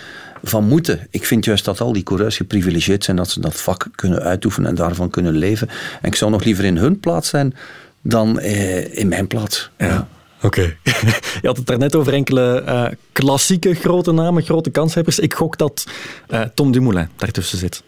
[0.43, 1.07] van moeten.
[1.09, 4.69] Ik vind juist dat al die coureurs geprivilegeerd zijn dat ze dat vak kunnen uitoefenen
[4.69, 5.69] en daarvan kunnen leven.
[6.01, 7.53] En ik zou nog liever in hun plaats zijn
[8.01, 9.69] dan eh, in mijn plaats.
[9.77, 10.07] Ja.
[10.45, 10.77] Oké.
[11.41, 15.19] Je had het daarnet over enkele eh, klassieke grote namen, grote kanshebbers.
[15.19, 15.87] Ik gok dat
[16.27, 17.83] eh, Tom Dumoulin daartussen zit.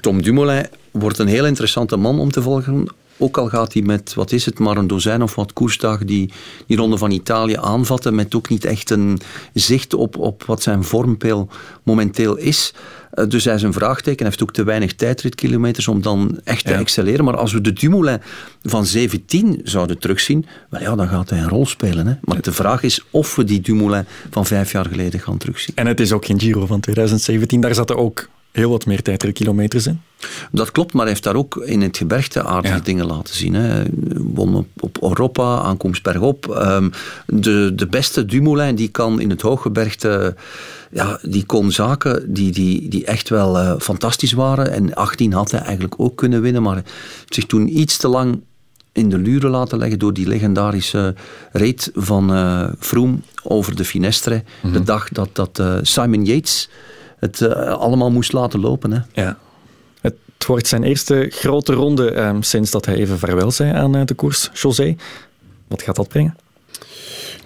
[0.00, 2.88] Tom Dumoulin wordt een heel interessante man om te volgen.
[3.18, 6.32] Ook al gaat hij met, wat is het, maar een dozijn of wat koersdagen die,
[6.66, 9.18] die ronde van Italië aanvatten, met ook niet echt een
[9.54, 11.48] zicht op, op wat zijn vormpeil
[11.82, 12.74] momenteel is.
[13.10, 16.64] Eh, Dus hij is een vraagteken, hij heeft ook te weinig tijdritkilometers om dan echt
[16.64, 16.78] te Ja.
[16.78, 17.24] excelleren.
[17.24, 18.18] Maar als we de Dumoulin
[18.62, 22.06] van 17 zouden terugzien, wel ja, dan gaat hij een rol spelen.
[22.06, 22.14] Hè.
[22.20, 25.74] Maar de vraag is of we die Dumoulin van vijf jaar geleden gaan terugzien.
[25.76, 27.60] En het is ook geen Giro van 2017.
[27.60, 30.00] Daar zaten ook heel wat meer tijdritkilometers in.
[30.52, 32.80] Dat klopt, maar hij heeft daar ook in het gebergte aardige Ja.
[32.80, 33.54] dingen laten zien.
[33.54, 33.82] Hè.
[34.16, 36.48] Won op, op Europa, aankomst bergop.
[36.48, 36.90] Ehm,
[37.26, 40.34] de, de beste Dumoulin die kan in het hooggebergte...
[40.90, 44.72] Ja, die kon zaken die, die, die echt wel eh, fantastisch waren.
[44.72, 46.82] En 18 had hij eigenlijk ook kunnen winnen, maar
[47.28, 48.40] zich toen iets te lang
[48.92, 51.14] in de luren laten leggen door die legendarische
[51.52, 54.42] reet van eh Froome over de Finestre.
[54.72, 56.68] De dag dat, dat eh, Simon Yates
[57.26, 58.92] het eh, allemaal moest laten lopen.
[58.92, 59.00] Hè.
[59.12, 59.38] Ja.
[60.00, 64.04] Het wordt zijn eerste grote ronde ehm, sinds dat hij even vaarwel zei aan eh,
[64.04, 64.96] de koers José.
[65.68, 66.36] Wat gaat dat brengen?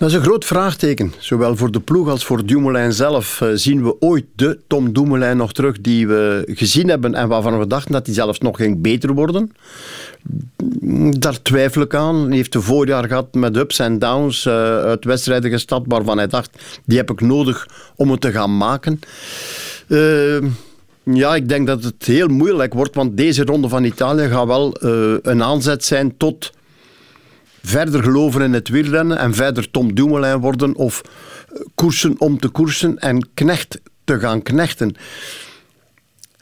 [0.00, 1.12] Dat is een groot vraagteken.
[1.18, 3.40] Zowel voor de ploeg als voor Dumoulin zelf.
[3.40, 7.58] Eh, zien we ooit de Tom Dumoulin nog terug die we gezien hebben en waarvan
[7.58, 9.52] we dachten dat hij zelfs nog ging beter worden?
[11.18, 12.26] Daar twijfel ik aan.
[12.26, 16.26] Hij heeft een voorjaar gehad met ups en downs eh, uit wedstrijden gestapt waarvan hij
[16.26, 19.00] dacht, die heb ik nodig om het te gaan maken.
[19.90, 20.38] Eh,
[21.02, 24.74] ja, ik denk dat het heel moeilijk wordt, want deze ronde van Italië gaat wel
[24.74, 26.52] eh, een aanzet zijn tot
[27.62, 32.48] verder geloven in het wielrennen en verder Tom Dumoulin worden of eh, koersen om te
[32.48, 34.94] koersen en knecht te gaan knechten.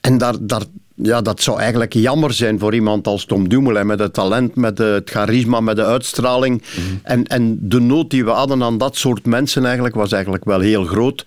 [0.01, 0.63] En daar, daar,
[0.95, 4.79] ja, dat zou eigenlijk jammer zijn voor iemand als Tom Dumoulin met het talent, met
[4.79, 6.63] het charisma, met de uitstraling.
[7.03, 10.61] en, en de nood die we hadden aan dat soort mensen eigenlijk was eigenlijk wel
[10.61, 11.25] heel groot.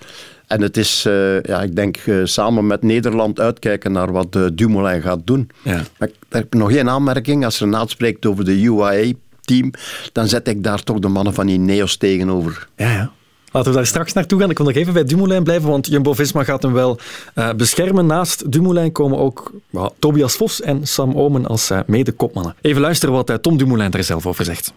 [0.51, 4.45] En het is, eh, ja, ik denk, eh, samen met Nederland uitkijken naar wat eh,
[4.53, 5.49] Dumoulin gaat doen.
[5.63, 5.81] Ja.
[5.97, 7.45] Maar ik ik heb nog één aanmerking.
[7.45, 9.71] Als Renaat spreekt over de UAE-team,
[10.11, 12.67] dan zet ik daar toch de mannen van Ineos tegenover.
[12.75, 13.11] Ja, ja.
[13.51, 14.49] Laten we daar straks naartoe gaan.
[14.49, 16.99] Ik wil nog even bij Dumoulin blijven, want Jumbo-Visma gaat hem wel
[17.33, 18.05] eh, beschermen.
[18.05, 19.51] Naast Dumoulin komen ook
[19.99, 22.55] Tobias Vos en Sam Omen als eh, mede-kopmannen.
[22.61, 24.73] Even luisteren wat Tom Dumoulin er zelf over zegt.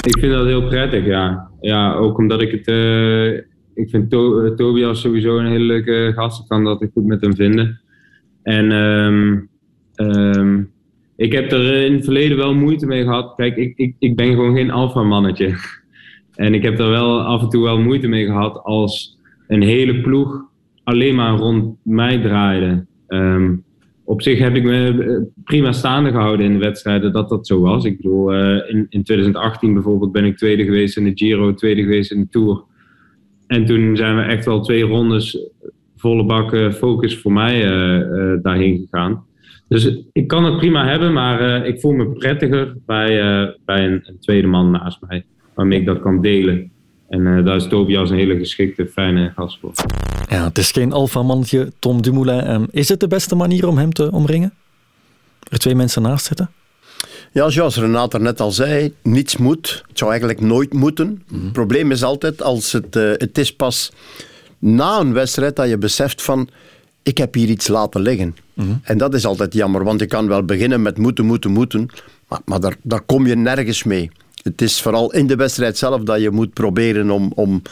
[0.00, 1.48] Ik vind dat heel prettig, ja.
[1.60, 2.66] Ja, ook omdat ik het...
[3.78, 6.40] eh, ik vind To- eh, Tobias sowieso een hele leuke gast.
[6.40, 7.80] Ik kan dat goed met hem vinden.
[8.42, 9.40] En ehm,
[9.94, 10.62] ehm,
[11.16, 13.34] ik heb er in het verleden wel moeite mee gehad.
[13.36, 15.54] Kijk, ik, ik, ik ben gewoon geen alfa-mannetje.
[16.34, 20.00] En ik heb er wel af en toe wel moeite mee gehad als een hele
[20.00, 20.44] ploeg
[20.84, 22.86] alleen maar rond mij draaide.
[23.06, 23.54] Ehm,
[24.04, 27.60] op zich heb ik me eh, prima staande gehouden in de wedstrijden dat dat zo
[27.60, 27.84] was.
[27.84, 31.82] Ik bedoel, eh, in, in 2018 bijvoorbeeld ben ik tweede geweest in de Giro, tweede
[31.82, 32.64] geweest in de Tour.
[33.48, 35.38] En toen zijn we echt wel twee rondes
[35.98, 39.24] volle bak eh, focus voor mij eh, eh, daarheen gegaan.
[39.68, 43.08] Dus ik kan het prima hebben, maar ik voel me prettiger bij,
[43.64, 45.24] bij een, tweede man naast mij.
[45.54, 46.70] Waarmee ik dat kan delen.
[47.08, 49.72] En daar is Tobias een hele geschikte, fijne gast voor.
[50.28, 52.50] Ja, het is geen alfamannetje, Tom Dumoulin.
[52.50, 54.52] Um, is het de beste manier om hem te omringen?
[55.50, 56.50] Er twee mensen naast zitten?
[57.32, 59.84] Ja, zoals Renate er net al zei, niets moet.
[59.88, 61.22] Het zou eigenlijk nooit moeten.
[61.32, 63.92] Het probleem is altijd, als het, uh, het is pas
[64.58, 66.48] na een wedstrijd dat je beseft van,
[67.02, 68.36] ik heb hier iets laten liggen.
[68.54, 68.68] Mhm.
[68.82, 71.88] En dat is altijd jammer, want je kan wel beginnen met moeten, moeten, moeten,
[72.28, 74.10] maar, maar daar, daar kom je nergens mee.
[74.42, 77.62] Het is vooral in de wedstrijd zelf dat je moet proberen om, om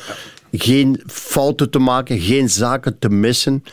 [0.53, 3.65] geen fouten te maken, geen zaken te missen.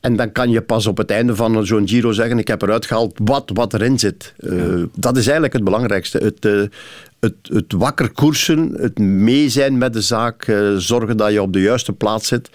[0.00, 2.86] En dan kan je pas op het einde van zo'n Giro zeggen: Ik heb eruit
[2.86, 4.34] gehaald wat, wat erin zit.
[4.38, 6.18] Uh, dat is eigenlijk het belangrijkste.
[6.18, 6.62] Het, uh,
[7.20, 11.52] het, het wakker koersen, het mee zijn met de zaak, uh, zorgen dat je op
[11.52, 12.50] de juiste plaats zit.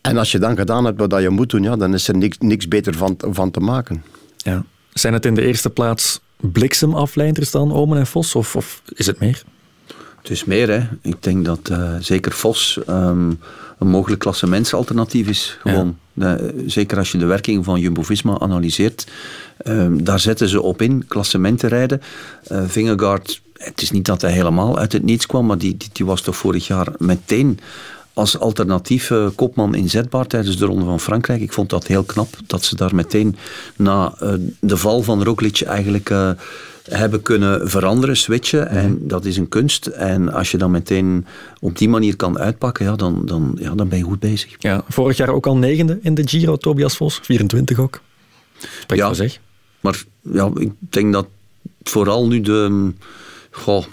[0.00, 2.36] En als je dan gedaan hebt wat je moet doen, ja, dan is er niks,
[2.38, 4.02] niks beter van, van te maken.
[4.36, 4.64] Ja.
[4.92, 9.20] Zijn het in de eerste plaats bliksemafleiders dan, Omen en Vos, of, of is het
[9.20, 9.42] meer?
[10.20, 10.88] Het is meer, hè.
[11.02, 13.40] Ik denk dat uh, zeker Vos um,
[13.78, 15.58] een mogelijk klassementsalternatief is.
[15.60, 15.86] Gewoon.
[15.86, 15.94] Ja.
[16.20, 19.06] De, zeker als je de werking van Jumbo-Visma analyseert.
[19.66, 22.02] Um, daar zetten ze op in, klassementen rijden.
[22.52, 26.06] Uh, Vingegaard, het is niet dat hij helemaal uit het niets kwam, maar die, die,
[26.06, 27.58] was toch vorig jaar meteen
[28.12, 31.40] als alternatieve kopman inzetbaar tijdens de Ronde van Frankrijk.
[31.40, 33.36] Ik vond dat heel knap dat ze daar meteen
[33.76, 36.10] na uh, de val van Roglic eigenlijk
[36.90, 38.64] hebben kunnen veranderen, switchen.
[38.64, 38.76] Mhm.
[38.76, 39.86] En dat is een kunst.
[39.86, 41.26] En als je dan meteen
[41.60, 44.56] op die manier kan uitpakken, ja, dan, dan, ja, dan ben je goed bezig.
[44.58, 48.00] Ja, vorig jaar ook al negende in de Giro, Tobias Vos, 24 ook.
[48.58, 49.40] Spreekt ja, zeg.
[49.80, 51.26] Maar ja, ik denk dat
[51.82, 52.92] vooral nu de...
[53.50, 53.84] Goh,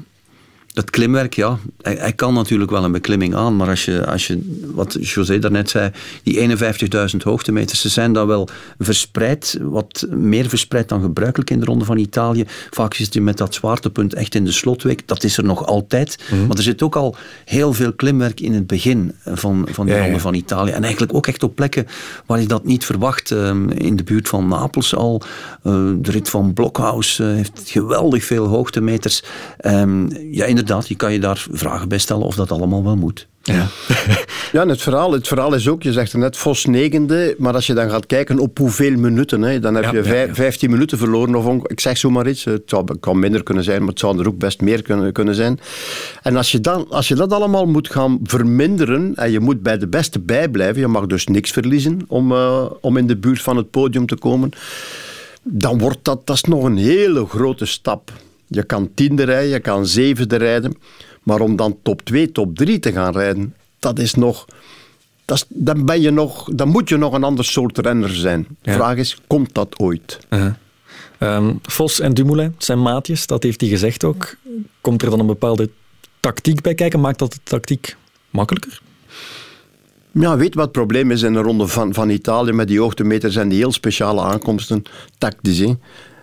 [0.78, 4.28] dat klimwerk, ja, hij, hij, kan natuurlijk wel een beklimming aan, maar als je, als
[4.28, 5.92] je wat José daarnet zei,
[6.24, 11.66] die 51.000 hoogtemeters, ze zijn dan wel verspreid, wat meer verspreid dan gebruikelijk in de
[11.66, 12.46] Ronde van Italië.
[12.70, 16.24] Vaak zit je met dat zwaartepunt echt in de slotweek, dat is er nog altijd.
[16.32, 16.48] Mm.
[16.48, 20.00] Maar er zit ook al heel veel klimwerk in het begin van, van de ja,
[20.00, 20.20] Ronde ja.
[20.20, 20.72] van Italië.
[20.72, 21.88] En eigenlijk ook echt op plekken
[22.26, 23.32] waar je dat niet verwacht.
[23.32, 25.22] Um, in de buurt van Napels al,
[25.64, 29.24] uh, de rit van Blockhaus uh, heeft geweldig veel hoogtemeters.
[29.66, 33.28] Um, ja, inderdaad je kan je daar vragen bij stellen of dat allemaal wel moet.
[33.42, 33.68] Ja,
[34.52, 37.54] ja en het verhaal, het verhaal is ook, je zegt er net Vos negende, maar
[37.54, 40.34] als je dan gaat kijken op hoeveel minuten, hè, dan heb ja, je vijf, ja,
[40.34, 41.36] 15 minuten verloren.
[41.36, 44.28] Of ik zeg zomaar iets, het zou, kan minder kunnen zijn, maar het zou er
[44.28, 45.60] ook best meer kunnen, kunnen zijn.
[46.22, 49.78] En als je, dan, als je dat allemaal moet gaan verminderen en je moet bij
[49.78, 53.58] de beste bijblijven, je mag dus niks verliezen om, uh, om in de buurt van
[53.58, 54.52] het podium te komen,
[55.44, 58.12] dan wordt dat, dat is nog een hele grote stap.
[58.48, 60.78] Je kan tiende rijden, je kan zevende rijden.
[61.24, 64.46] Maar om dan top 2, top 3 te gaan rijden, dat is nog.
[65.26, 68.48] Dat is, dan, ben je nog, dan moet je nog een ander soort renner zijn.
[68.62, 68.76] De ja.
[68.76, 70.20] vraag is, komt dat ooit?
[70.30, 70.40] Uh
[71.20, 71.36] -huh.
[71.36, 74.36] um, Vos en Dumoulin zijn maatjes, dat heeft hij gezegd ook.
[74.82, 75.70] Komt er dan een bepaalde
[76.20, 77.00] tactiek bij kijken?
[77.00, 77.96] Maakt dat de tactiek
[78.30, 78.82] makkelijker?
[80.12, 83.36] Ja, weet wat het probleem is in de ronde van, van Italië met die hoogtemeters
[83.36, 84.84] en die heel speciale aankomsten?
[85.18, 85.74] Tactisch, hè?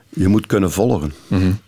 [0.08, 1.12] Je moet kunnen volgen.
[1.26, 1.58] Mm -hmm.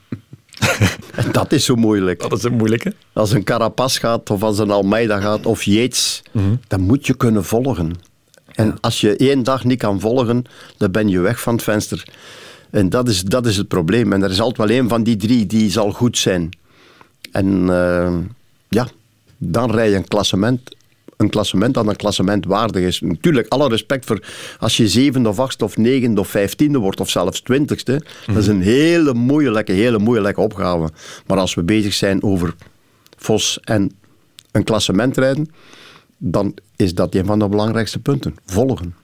[1.33, 2.21] dat is zo moeilijk.
[2.21, 2.95] Dat is het moeilijke.
[3.13, 6.61] Als een Carapaz gaat, of als een Almeida gaat, of Yates, mm -hmm.
[6.67, 7.93] dan moet je kunnen volgen.
[8.55, 10.45] En als je één dag niet kan volgen,
[10.77, 12.05] dan ben je weg van het venster.
[12.71, 14.13] En dat is, dat is het probleem.
[14.13, 16.51] En er is altijd wel één van die drie die zal goed zijn.
[17.33, 18.15] En uh,
[18.69, 18.87] ja,
[19.39, 20.77] dan rij je een klassement
[21.17, 23.01] een klassement dat een klassement waardig is.
[23.01, 24.23] Natuurlijk, alle respect voor
[24.59, 27.93] als je zevende of achtste of negende of vijftiende wordt of zelfs twintigste.
[27.93, 28.35] Mm -hmm.
[28.35, 30.91] Dat is een hele moeilijke, hele moeilijke opgave.
[31.27, 32.55] Maar als we bezig zijn over
[33.17, 33.93] Vos en
[34.53, 35.51] een klassement rijden,
[36.19, 38.35] dan is dat een van de belangrijkste punten.
[38.47, 38.95] Volgen.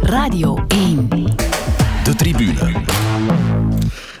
[0.00, 1.08] Radio 1.
[2.04, 2.97] De tribune.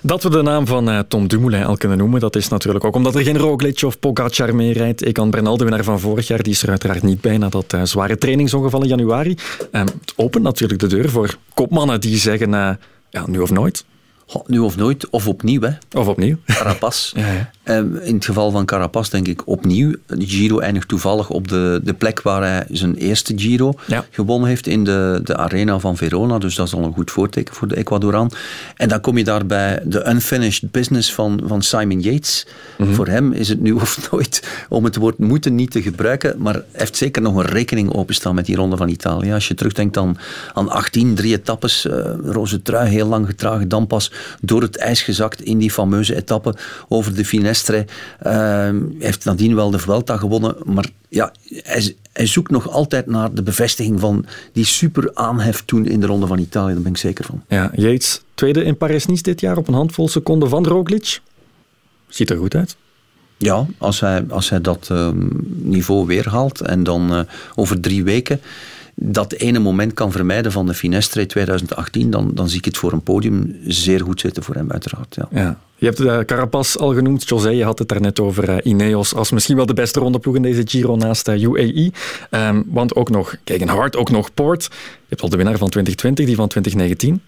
[0.08, 2.94] Dat we de naam van uh, Tom Dumoulin al kunnen noemen, dat is natuurlijk ook
[2.94, 5.02] omdat er geen Roglic of Pogacar mee rijdt.
[5.02, 7.72] Egan Bernal, de winnaar van vorig jaar, die is er uiteraard niet bij na dat
[7.72, 9.36] uh, zware trainingsongeval in januari.
[9.72, 12.70] Um, het opent natuurlijk de deur voor kopmannen die zeggen uh,
[13.10, 13.84] ja, nu of nooit.
[14.46, 15.60] Nu of nooit, of opnieuw.
[15.60, 15.98] Hè.
[15.98, 16.36] Of opnieuw.
[16.46, 17.12] Carapaz.
[17.16, 17.50] ja, ja.
[17.76, 19.94] Um, in het geval van Carapaz denk ik opnieuw.
[20.06, 24.04] De Giro eindigt toevallig op de, de plek waar hij zijn eerste Giro ja.
[24.10, 26.38] gewonnen heeft in de, de arena van Verona.
[26.38, 28.28] Dus dat is al een goed voorteken voor de Ecuadoraan.
[28.76, 32.46] En dan kom je daar bij de unfinished business van, van Simon Yates.
[32.78, 32.94] Mm -hmm.
[32.94, 36.34] Voor hem is het nu of nooit om het woord moeten niet te gebruiken.
[36.38, 39.32] Maar hij heeft zeker nog een rekening openstaan met die ronde van Italië.
[39.32, 40.18] Als je terugdenkt aan,
[40.54, 41.86] aan 18, drie etappes.
[41.86, 43.68] Uh, roze trui, heel lang getragen.
[43.68, 46.54] Dan pas door het ijs gezakt in die fameuze etappe
[46.88, 47.86] over de finesse.
[48.26, 53.34] Uh, heeft nadien wel de Vuelta gewonnen, maar ja, hij, hij, zoekt nog altijd naar
[53.34, 56.98] de bevestiging van die super aanhef toen in de Ronde van Italië, daar ben ik
[56.98, 57.42] zeker van.
[57.48, 61.20] Ja, Yates, tweede in Paris-Nice dit jaar op een handvol seconden van Roglic.
[62.08, 62.76] Ziet er goed uit.
[63.36, 67.20] Ja, als hij, als hij dat ehm, niveau weerhaalt en dan uh,
[67.54, 68.40] over drie weken
[69.00, 72.92] dat ene moment kan vermijden van de Finestre 2018, dan, dan zie ik het voor
[72.92, 75.14] een podium zeer goed zitten voor hem, uiteraard.
[75.14, 75.28] Ja.
[75.30, 75.58] ja.
[75.76, 79.30] Je hebt uh, Carapaz al genoemd, José, je had het daarnet over uh, Ineos als
[79.30, 81.92] misschien wel de beste rondeploeg in deze Giro naast uh, UAE.
[82.30, 84.62] Um, want ook nog Hart, ook nog Poort.
[84.62, 87.20] Je hebt al de winnaar van 2020, die van 2019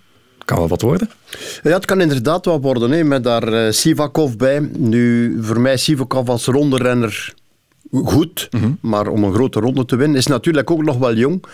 [0.45, 1.11] kan wel wat worden.
[1.63, 4.71] Ja, het kan inderdaad wat worden, hè, met daar uh, Sivakov bij.
[4.79, 7.35] Nu, voor mij Sivakov als ronderenner
[7.93, 8.79] goed, mm -hmm.
[8.81, 11.45] maar om een grote ronde te winnen is natuurlijk ook nog wel jong.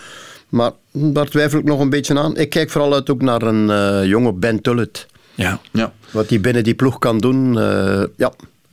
[0.49, 2.37] Maar daar twijfel ik nog een beetje aan.
[2.37, 5.07] Ik kijk vooral uit ook naar een uh, jonge Ben Tullet.
[5.35, 5.59] Ja.
[5.71, 5.93] ja.
[6.11, 8.31] Wat hij binnen die ploeg kan doen, uh, ja,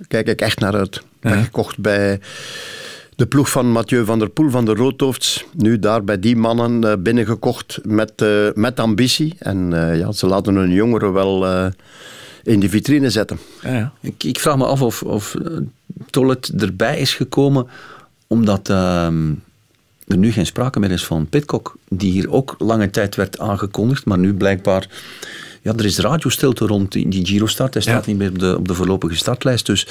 [0.09, 1.03] kijk ik echt naar uit.
[1.21, 1.43] Ja.
[1.43, 2.21] Gekocht bij
[3.17, 5.45] de ploeg van Mathieu van der Poel van de Roodhoofds.
[5.53, 9.35] Nu daar bij die mannen uh, binnengekocht met, uh, met ambitie.
[9.39, 11.47] En uh, ja, ze laten hun jongeren wel
[12.45, 13.39] in de vitrine zetten.
[13.63, 13.93] Ja, ja.
[14.01, 15.37] Ik, ik, vraag me af of, of
[16.11, 17.67] Tollet erbij is gekomen
[18.27, 19.33] omdat ehm,
[20.07, 21.77] er nu geen sprake meer is van Pitcock.
[21.89, 24.89] Die hier ook lange tijd werd aangekondigd, maar nu blijkbaar...
[25.63, 27.75] Ja, er is radiostilte rond die, Giro-start.
[27.75, 29.67] Hij staat niet meer op de, op de voorlopige startlijst.
[29.67, 29.87] Dus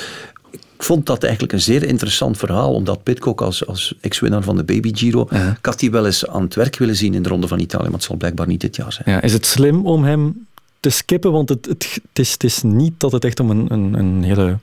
[0.51, 4.63] ik vond dat eigenlijk een zeer interessant verhaal, omdat Pitcock als, als ex-winnaar van de
[4.63, 5.51] Baby Giro, ja.
[5.51, 7.83] ik had die wel eens aan het werk willen zien in de Ronde van Italië,
[7.83, 9.09] maar het zal blijkbaar niet dit jaar zijn.
[9.09, 10.45] Ja, is het slim om hem
[10.83, 11.31] te skippen?
[11.31, 14.23] Want het, het, het, is, het is niet dat het echt om een, een, een
[14.23, 14.57] hele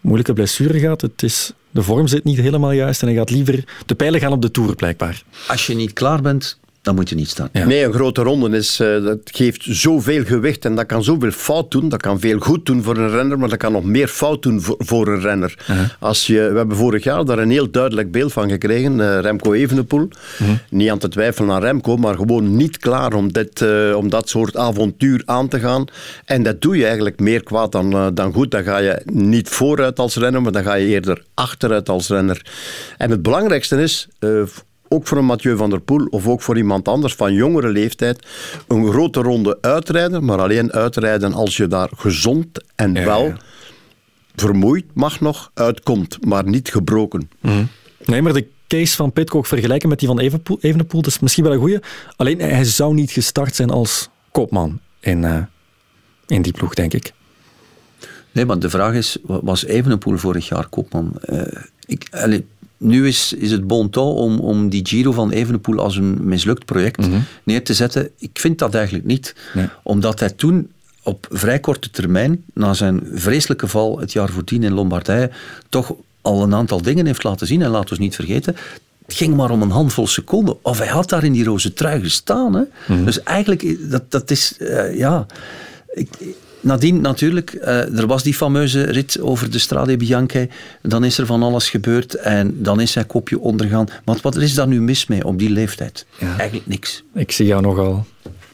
[0.00, 1.00] moeilijke blessure gaat.
[1.00, 3.64] Het is, de vorm zit niet helemaal juist en hij gaat liever...
[3.86, 5.22] De pijlen gaan op de Tour, blijkbaar.
[5.48, 7.48] Als je niet klaar bent, dan moet je niet staan.
[7.52, 7.66] Ja.
[7.66, 11.70] Nee, een grote ronde is, uh, dat geeft zoveel gewicht en dat kan zoveel fout
[11.70, 11.88] doen.
[11.88, 14.62] Dat kan veel goed doen voor een renner, maar dat kan nog meer fout doen
[14.62, 15.54] voor, voor een renner.
[15.60, 15.88] Uh -huh.
[15.98, 18.98] Als je, we hebben vorig jaar daar een heel duidelijk beeld van gekregen.
[18.98, 20.00] Uh, Remco Evenepoel.
[20.02, 20.56] Uh -huh.
[20.70, 24.56] Niet aan te twijfelen aan Remco, maar gewoon niet klaar om, dit, om dat soort
[24.56, 25.84] avontuur aan te gaan.
[26.24, 28.50] En dat doe je eigenlijk meer kwaad dan, dan goed.
[28.50, 32.46] Dan ga je niet vooruit als renner, maar dan ga je eerder achteruit als renner.
[32.96, 34.08] En het belangrijkste is
[34.96, 38.26] ook voor een Mathieu van der Poel of ook voor iemand anders van jongere leeftijd,
[38.68, 43.36] een grote ronde uitrijden, maar alleen uitrijden als je daar gezond en ja, wel ja.
[44.34, 47.30] vermoeid mag nog uitkomt, maar niet gebroken.
[47.40, 47.68] Mm.
[48.04, 51.44] Nee, maar de case van Pitcock vergelijken met die van Evenepoel, Evenepoel dat is misschien
[51.44, 51.78] wel een goeie.
[52.16, 55.42] Alleen hij zou niet gestart zijn als kopman in, uh,
[56.26, 57.12] in die ploeg, denk ik.
[58.32, 61.12] Nee, maar de vraag is, was Evenepoel vorig jaar kopman?
[61.24, 61.42] Uh,
[61.86, 62.46] ik, allee,
[62.78, 66.64] nu is, is het bon ton om, om die Giro van Evenepoel als een mislukt
[66.64, 67.24] project mm -hmm.
[67.42, 68.10] neer te zetten.
[68.18, 69.34] Ik vind dat eigenlijk niet.
[69.54, 69.68] Nee.
[69.82, 70.70] Omdat hij toen
[71.02, 75.30] op vrij korte termijn, na zijn vreselijke val het jaar voordien in Lombardije,
[75.68, 77.62] toch al een aantal dingen heeft laten zien.
[77.62, 78.56] En laten we niet vergeten,
[79.06, 80.56] het ging maar om een handvol seconden.
[80.62, 82.54] Of hij had daar in die roze trui gestaan.
[82.54, 82.60] Hè?
[82.60, 83.04] Mm -hmm.
[83.04, 85.26] Dus eigenlijk, dat, dat is, uh, ja...
[85.92, 86.08] Ik,
[86.66, 90.48] Nadien natuurlijk, uh, er was die fameuze rit over de Strade Bianche.
[90.82, 93.86] Dan is er van alles gebeurd en dan is hij kopje ondergaan.
[94.04, 96.06] Maar wat is daar nu mis mee op die leeftijd?
[96.18, 96.38] Ja.
[96.38, 97.04] Eigenlijk niks.
[97.14, 98.06] Ik zie jou nogal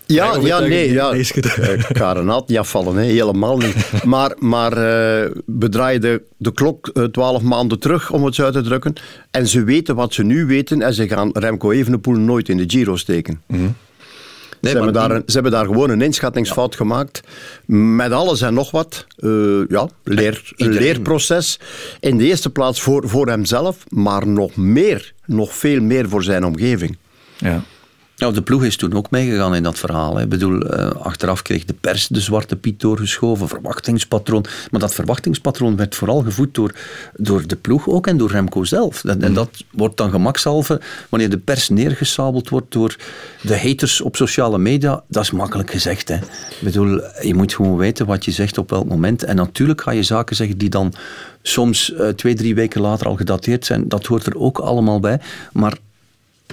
[0.07, 0.92] ja, ja, nee.
[0.92, 1.14] Ja.
[1.14, 3.03] Er niet afvallen, hè.
[3.03, 3.75] helemaal niet.
[4.05, 8.53] Maar, maar uh, bedraai de, de klok twaalf uh, maanden terug, om het zo uit
[8.53, 8.94] te drukken.
[9.31, 12.64] En ze weten wat ze nu weten en ze gaan Remco Evenepoel nooit in de
[12.66, 13.42] Giro steken.
[13.46, 13.75] Mm -hmm.
[14.62, 16.77] Nee, ze, hebben daar een, ze hebben daar gewoon een inschattingsfout ja.
[16.77, 17.20] gemaakt.
[17.66, 19.07] Met alles en nog wat.
[19.18, 21.61] Uh, ja, leer, een leerproces.
[22.01, 26.44] In de eerste plaats voor, voor hemzelf, maar nog meer, nog veel meer voor zijn
[26.44, 26.96] omgeving.
[27.38, 27.62] Ja.
[28.23, 30.17] Nou, de ploeg is toen ook meegegaan in dat verhaal.
[30.17, 30.23] Hè.
[30.23, 34.45] Ik bedoel, uh, achteraf kreeg de pers de zwarte piet doorgeschoven, verwachtingspatroon.
[34.71, 36.75] Maar dat verwachtingspatroon werd vooral gevoed door,
[37.17, 39.05] door de ploeg ook en door Remco zelf.
[39.05, 39.23] En, mm.
[39.23, 42.97] en dat wordt dan gemakshalve wanneer de pers neergesabeld wordt door
[43.41, 45.03] de haters op sociale media.
[45.09, 46.09] Dat is makkelijk gezegd.
[46.09, 46.17] Hè.
[46.17, 49.25] Ik bedoel, je moet gewoon weten wat je zegt op welk moment.
[49.25, 50.93] En natuurlijk ga je zaken zeggen die dan
[51.43, 53.89] soms uh, twee, drie weken later al gedateerd zijn.
[53.89, 55.21] Dat hoort er ook allemaal bij.
[55.53, 55.79] Maar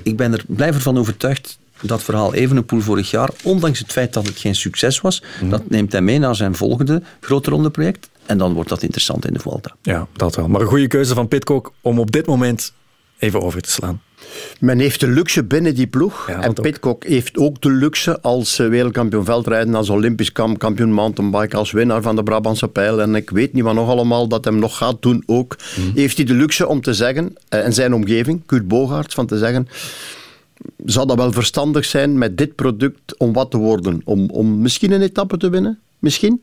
[0.04, 4.28] ik ben er blijf ervan overtuigd dat verhaal Evenepoel vorig jaar, ondanks het feit dat
[4.28, 5.50] het geen succes was, mm.
[5.50, 8.10] dat neemt hij mee naar zijn volgende grote ronde project.
[8.26, 9.76] En dan wordt dat interessant in de Vuelta.
[9.82, 10.48] Ja, dat wel.
[10.48, 12.74] Maar een goede keuze van Pitcock om op dit moment
[13.20, 14.02] even over te slaan.
[14.60, 16.28] Men heeft de luxe binnen die ploeg.
[16.28, 21.72] Ja, en Pitcock heeft ook de luxe als wereldkampioen veldrijden, als Olympisch kampioen mountainbike, als
[21.72, 23.02] winnaar van de Brabantse pijl.
[23.02, 25.56] En ik weet niet wat nog allemaal dat hem nog gaat doen ook.
[25.76, 25.92] Mm.
[25.96, 29.68] Heeft hij de luxe om te zeggen, en zijn omgeving, Kurt Bogaerts, van te zeggen
[30.86, 34.02] zou dat wel verstandig zijn met dit product om wat te worden?
[34.04, 35.80] Om, om misschien een etappe te winnen?
[36.00, 36.42] Misschien?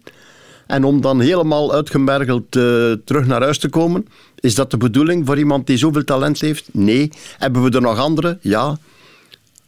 [0.66, 4.06] En om dan helemaal uitgemergeld uh, terug naar huis te komen?
[4.40, 6.68] Is dat de bedoeling voor iemand die zoveel talent heeft?
[6.72, 7.10] Nee.
[7.38, 8.38] Hebben we er nog andere?
[8.40, 8.78] Ja.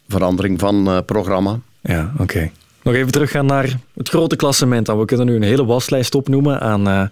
[0.08, 1.60] Verandering van uh, programma.
[1.80, 2.50] Ja, oké.
[2.82, 4.86] Nog even teruggaan naar het grote klassement.
[4.86, 4.98] Dan.
[4.98, 7.02] We kunnen nu een hele waslijst opnoemen aan uh,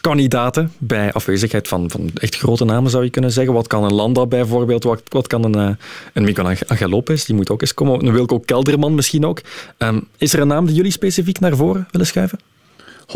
[0.00, 3.54] kandidaten bij afwezigheid van, van echt grote namen, zou je kunnen zeggen.
[3.54, 4.84] Wat kan een Landa bijvoorbeeld?
[5.08, 5.74] Wat, kan een, uh,
[6.12, 7.24] een Miguel Angel Lopez?
[7.24, 8.06] Die moet ook eens komen.
[8.06, 9.40] Een Wilco Kelderman misschien ook.
[9.78, 12.38] Um, is er een naam die jullie specifiek naar voren willen schuiven?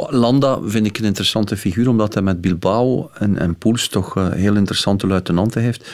[0.08, 4.28] Landa vind ik een interessante figuur, omdat hij met Bilbao en, en Poels toch uh,
[4.32, 5.90] heel interessante luitenanten heeft.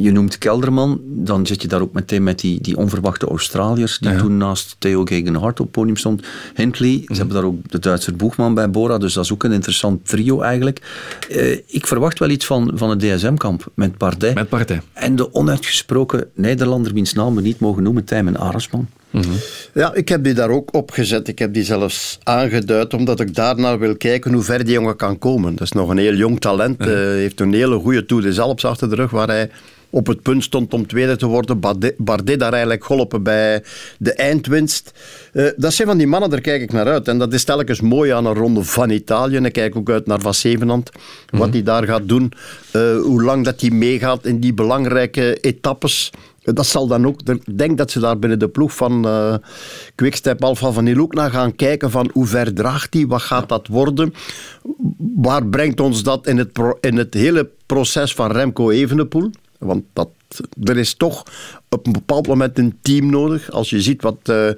[0.00, 4.16] Je noemt Kelderman, dan zit je daar ook meteen met die, die onverwachte Australiërs, die
[4.16, 6.22] toen naast Theo Gegenhardt op het podium stond.
[6.54, 9.52] Hindley, ze hebben daar ook de Duitser Boegman bij Bora, dus dat is ook een
[9.52, 10.80] interessant trio eigenlijk.
[11.30, 14.34] Uh, ik verwacht wel iets van, van het DSM-kamp met Bardet.
[14.34, 14.82] Met Bardet.
[14.92, 18.88] En de onuitgesproken Nederlander, wiens naam we niet mogen noemen, Tijmen Aresman.
[19.10, 19.36] Mm -hmm.
[19.74, 21.28] Ja, ik heb die daar ook opgezet.
[21.28, 25.18] Ik heb die zelfs aangeduid, omdat ik daarnaar wil kijken hoe ver die jongen kan
[25.18, 25.52] komen.
[25.54, 26.80] Dat is nog een heel jong talent.
[26.80, 29.50] Uh uh, heeft een hele goede Tour de Alps achter de rug, waar hij
[29.92, 31.60] op het punt stond om tweede te worden.
[31.60, 33.64] Bardet, Bardet daar eigenlijk geholpen bij
[33.98, 34.92] de eindwinst.
[35.32, 37.08] Uh, dat zijn van die mannen, daar kijk ik naar uit.
[37.08, 39.36] En dat is telkens mooi aan een ronde van Italië.
[39.36, 40.90] En ik kijk ook uit naar Van Zevenand.
[40.94, 41.38] Mm -hmm.
[41.38, 42.32] Wat hij daar gaat doen.
[42.72, 46.10] Uh, hoe lang dat hij meegaat in die belangrijke etappes.
[46.42, 49.34] Dat zal dan ook, ik denk dat ze daar binnen de ploeg van uh,
[49.94, 53.66] Quickstep Alpha van ook naar gaan kijken van hoe ver draagt hij, wat gaat dat
[53.66, 54.14] worden,
[55.16, 59.30] waar brengt ons dat in het, pro, in het hele proces van Remco Evenepoel,
[59.62, 60.08] want dat,
[60.64, 61.24] er is toch
[61.68, 63.50] op een bepaald moment een team nodig.
[63.50, 64.48] Als je ziet wat uh,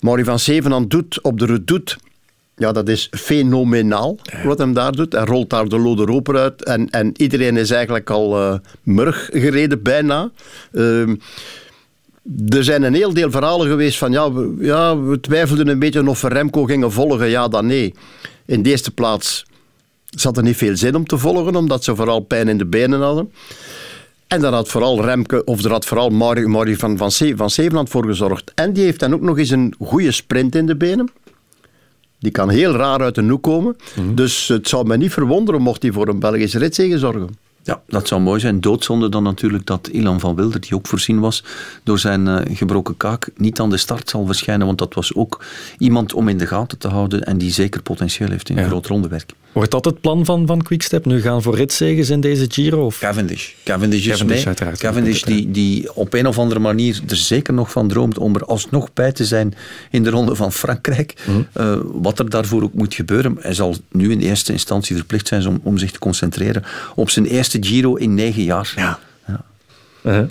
[0.00, 1.96] Mauri van Zevenand doet op de redoute,
[2.56, 5.12] ja, dat is fenomenaal wat hem daar doet.
[5.12, 9.28] Hij rolt daar de lode roper uit en, en iedereen is eigenlijk al uh, murg
[9.32, 10.30] gereden, bijna.
[10.72, 11.08] Uh,
[12.48, 16.08] er zijn een heel deel verhalen geweest van ja we, ja, we twijfelden een beetje
[16.08, 17.28] of we Remco gingen volgen.
[17.28, 17.94] Ja, dan nee.
[18.46, 19.44] In de eerste plaats
[20.08, 23.00] zat er niet veel zin om te volgen, omdat ze vooral pijn in de benen
[23.00, 23.32] hadden.
[24.32, 28.52] En daar had vooral Remke, of er had vooral Marie van, van, van voor gezorgd.
[28.54, 31.08] En die heeft dan ook nog eens een goede sprint in de benen.
[32.18, 33.76] Die kan heel raar uit de hoek komen.
[33.94, 34.14] Mm -hmm.
[34.14, 37.36] Dus het zou me niet verwonderen mocht hij voor een Belgische ritzege zorgen.
[37.62, 38.60] Ja, dat zou mooi zijn.
[38.60, 41.44] Doodzonde dan natuurlijk dat Ilan van Wilder, die ook voorzien was
[41.82, 44.66] door zijn uh, gebroken kaak, niet aan de start zal verschijnen.
[44.66, 45.44] Want dat was ook
[45.78, 48.66] iemand om in de gaten te houden en die zeker potentieel heeft in ja.
[48.66, 49.32] groot rondewerk.
[49.52, 51.04] Wordt dat het plan van, van Quickstep?
[51.04, 52.84] Nu gaan voor ritzeges in deze Giro?
[52.84, 52.98] Of?
[52.98, 53.50] Cavendish.
[53.64, 54.78] Cavendish is Cavendish.
[54.78, 58.44] Cavendish die, die op een of andere manier er zeker nog van droomt om er
[58.44, 59.54] alsnog bij te zijn
[59.90, 61.14] in de ronde van Frankrijk.
[61.26, 61.64] Mm -hmm.
[61.66, 63.36] uh, wat er daarvoor ook moet gebeuren.
[63.40, 67.26] Hij zal nu in eerste instantie verplicht zijn om, om zich te concentreren op zijn
[67.26, 68.72] eerste Giro in negen jaar.
[68.76, 68.98] Ja.
[69.26, 70.28] Ja.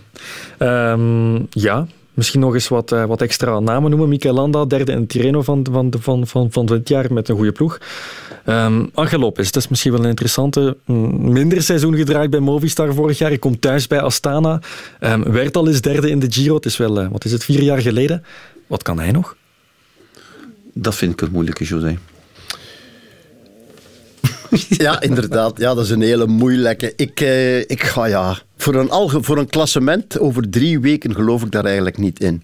[0.60, 1.88] Uh, um, ja.
[2.22, 4.10] Misschien nog eens wat, uh, wat extra namen noemen.
[4.10, 7.52] Mikel Landa, derde in Tirreno van, van, van, van, van dit jaar met een goede
[7.52, 7.78] ploeg.
[8.46, 10.78] Um, Angel Lopez, dat is misschien wel een interessante.
[10.86, 13.32] Minder seizoen gedraaid bij Movistar vorig jaar.
[13.32, 14.62] Ik kom thuis bij Astana.
[15.00, 16.56] Um, werd al eens derde in de Giro.
[16.56, 18.24] Het is wel, uh, wat is het, vier jaar geleden.
[18.68, 19.36] Wat kan hij nog?
[20.74, 21.98] Dat vind ik een moeilijke, José.
[24.86, 25.58] ja, inderdaad.
[25.58, 26.94] Ja, dat is een hele moeilijke.
[26.96, 28.38] Ik, uh, ik ga ja.
[28.58, 32.44] Voor een, alge, voor een klassement over drie weken geloof ik daar eigenlijk niet in.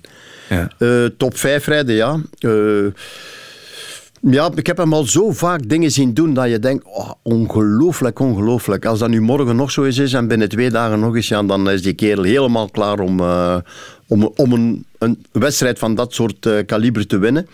[0.50, 0.72] Ja.
[0.80, 2.20] Uh, top 5 rijden, ja.
[2.40, 2.88] Uh,
[4.22, 8.20] ja, ik heb hem al zo vaak dingen zien doen dat je denkt, oh, ongelooflijk,
[8.20, 8.86] ongelooflijk.
[8.86, 11.44] Als dat nu morgen nog zo eens is en binnen twee dagen nog eens, ja,
[11.44, 13.22] dan is die kerel helemaal klaar om,
[14.08, 17.48] om, om een, een wedstrijd van dat soort kaliber te winnen.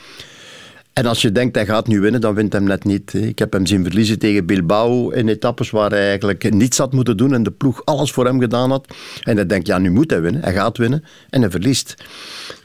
[0.94, 3.14] En als je denkt hij gaat nu winnen, dan wint hij net niet.
[3.14, 7.18] Ik heb hem zien verliezen tegen Bilbao in etappes waar hij eigenlijk niets had moeten
[7.18, 8.88] doen en de ploeg alles voor hem gedaan had.
[9.24, 10.42] En hij denkt, ja, nu moet hij winnen.
[10.42, 11.96] Hij gaat winnen en hij verliest.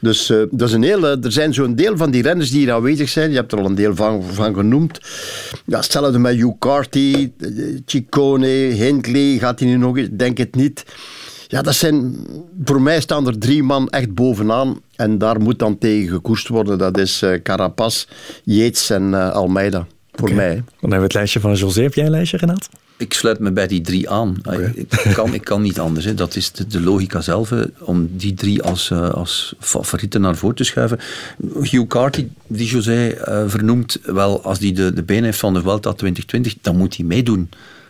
[0.01, 2.71] Dus uh, dat is een hele, er zijn zo'n deel van die renners die hier
[2.71, 3.29] aanwezig zijn.
[3.29, 4.99] Je hebt er al een deel van, van genoemd.
[5.65, 7.31] Ja, hetzelfde met Hugh Carty,
[7.85, 9.37] Ciccone, Hindley.
[9.37, 10.09] Gaat hij nu nog eens?
[10.11, 10.85] Denk het niet.
[11.51, 12.15] Ja, dat zijn,
[12.63, 14.81] voor mij staan er drie man echt bovenaan.
[14.95, 16.77] En daar moet dan tegen gekoerst worden.
[16.77, 18.05] Dat is uh, Carapaz,
[18.43, 19.87] Yates en uh, Almeida.
[20.11, 20.35] Voor okay.
[20.35, 20.53] mij.
[20.55, 21.81] Dan hebben we het lijstje van José.
[21.81, 22.69] Heb jij een lijstje, Renat?
[22.97, 24.37] Ik sluit me bij die drie aan.
[24.43, 24.71] Okay.
[24.75, 26.05] Ik, kan, ik kan niet anders.
[26.05, 26.13] Hè.
[26.13, 27.49] Dat is de, de logica zelf.
[27.49, 27.63] Hè.
[27.79, 30.99] Om die drie als, uh, als favorieten naar voren te schuiven.
[31.53, 35.93] Hugh Carty, die José vernoemt, wel als hij de, de benen heeft van de Vuelta
[35.93, 37.49] 2020, dan moet hij meedoen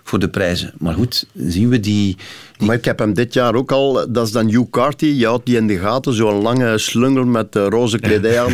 [0.10, 0.74] voor de prijzen.
[0.78, 2.16] Maar goed, zien we die,
[2.58, 2.68] die...
[2.68, 5.46] Maar ik heb hem dit jaar ook al, dat is dan Hugh Carty, je houdt
[5.46, 8.54] die in de gaten, zo'n lange slungel met uh, roze kledij aan.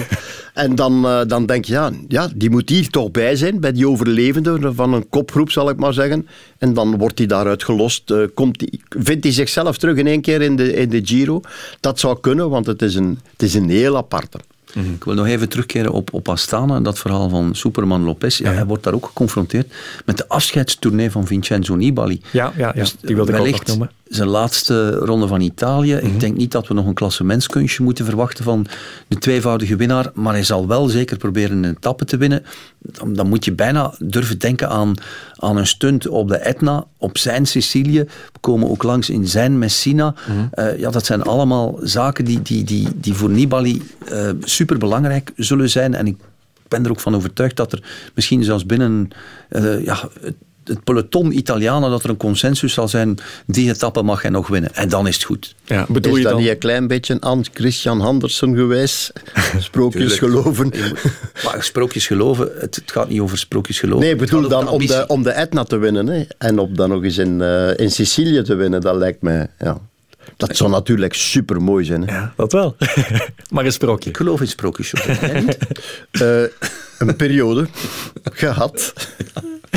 [0.53, 3.71] en dan, uh, dan denk je, ja, ja, die moet hier toch bij zijn, bij
[3.71, 6.27] die overlevenden van een kopgroep, zal ik maar zeggen.
[6.57, 8.11] En dan wordt hij daaruit gelost.
[8.11, 11.41] Uh, komt die, vindt hij zichzelf terug in één keer in de, in de Giro?
[11.79, 14.39] Dat zou kunnen, want het is een, het is een heel aparte.
[14.75, 14.93] Mm-hmm.
[14.93, 18.37] Ik wil nog even terugkeren op, op Astana, dat verhaal van Superman Lopez.
[18.37, 18.55] Ja, ja.
[18.55, 19.73] Hij wordt daar ook geconfronteerd
[20.05, 22.21] met de afscheidstournee van Vincenzo Nibali.
[22.31, 22.71] Ja, ja, ja.
[22.71, 23.91] Dus die wilde ik ook nog noemen.
[24.07, 25.93] Zijn laatste ronde van Italië.
[25.93, 28.67] Ik denk niet dat we nog een klassementskunstje moeten verwachten van
[29.07, 32.45] de tweevoudige winnaar, maar hij zal wel zeker proberen een etappe te winnen.
[32.79, 34.93] Dan, dan moet je bijna durven denken aan,
[35.35, 38.03] aan een stunt op de Etna, op zijn Sicilië.
[38.33, 40.13] We komen ook langs in zijn Messina.
[40.51, 43.81] Eh, ja, dat zijn allemaal zaken die, die, die, die voor Nibali
[44.11, 45.93] uh, superbelangrijk zullen zijn.
[45.93, 46.17] En ik
[46.67, 47.83] ben er ook van overtuigd dat er
[48.15, 49.09] misschien zelfs binnen
[49.49, 50.09] uh, ja,
[50.65, 54.75] het, peloton Italianen dat er een consensus zal zijn, die etappe mag hij nog winnen.
[54.75, 55.55] En dan is het goed.
[55.65, 56.41] Ja, bedoel is je dat dan...
[56.41, 59.13] niet een klein beetje aan Christian Andersen geweest?
[59.59, 60.71] Sprookjes geloven.
[61.43, 64.05] maar sprookjes geloven, het, het, gaat niet over sprookjes geloven.
[64.05, 66.07] Nee, bedoel dan om de, om de Etna te winnen.
[66.07, 66.23] Hè?
[66.37, 69.47] En op dan nog eens in, uh, in Sicilië te winnen, dat lijkt mij...
[69.59, 69.77] Ja.
[70.37, 72.07] Dat zou natuurlijk super mooi zijn.
[72.07, 72.15] Hè?
[72.15, 72.75] Ja, dat wel.
[73.53, 74.09] maar een sprookje.
[74.09, 74.93] Ik geloof in sprookjes.
[76.11, 76.43] uh,
[76.97, 77.67] een periode
[78.23, 78.93] gehad.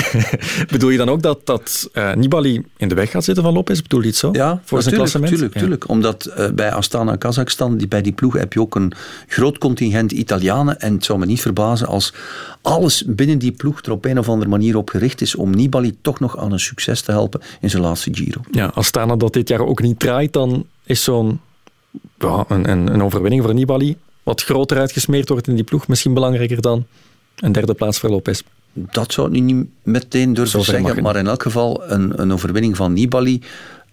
[0.72, 3.80] Bedoel je dan ook dat, dat uh, Nibali in de weg gaat zitten van Lopez?
[3.80, 4.28] Bedoel je het zo?
[4.32, 5.52] Ja, voor zijn klassement?
[5.52, 5.92] Tuurlijk, ja.
[5.94, 8.92] Omdat uh, bij Astana Kazachstan, die, bij die ploeg heb je ook een
[9.26, 10.80] groot contingent Italianen.
[10.80, 12.14] En het zou me niet verbazen als
[12.62, 15.96] alles binnen die ploeg er op een of andere manier op gericht is om Nibali
[16.02, 18.40] toch nog aan een succes te helpen in zijn laatste Giro.
[18.50, 21.40] Ja, Astana dat dit jaar ook niet draait, dan is zo'n
[22.18, 26.14] ja, een, een, een overwinning voor Nibali wat groter uitgesmeerd wordt in die ploeg misschien
[26.14, 26.86] belangrijker dan
[27.41, 28.41] een derde plaats voor Lopez.
[28.72, 32.93] Dat zou ik niet meteen durven zeggen, maar in elk geval een, een overwinning van
[32.93, 33.43] Nibali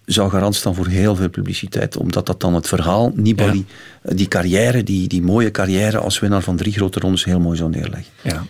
[0.04, 1.96] zou garant staan voor heel veel publiciteit.
[1.96, 3.66] Omdat dat dan het verhaal, Nibali,
[4.02, 4.14] ja.
[4.14, 7.70] die carrière, die, die mooie carrière als winnaar van drie grote rondes heel mooi zou
[7.70, 8.12] neerleggen.
[8.22, 8.44] Ja.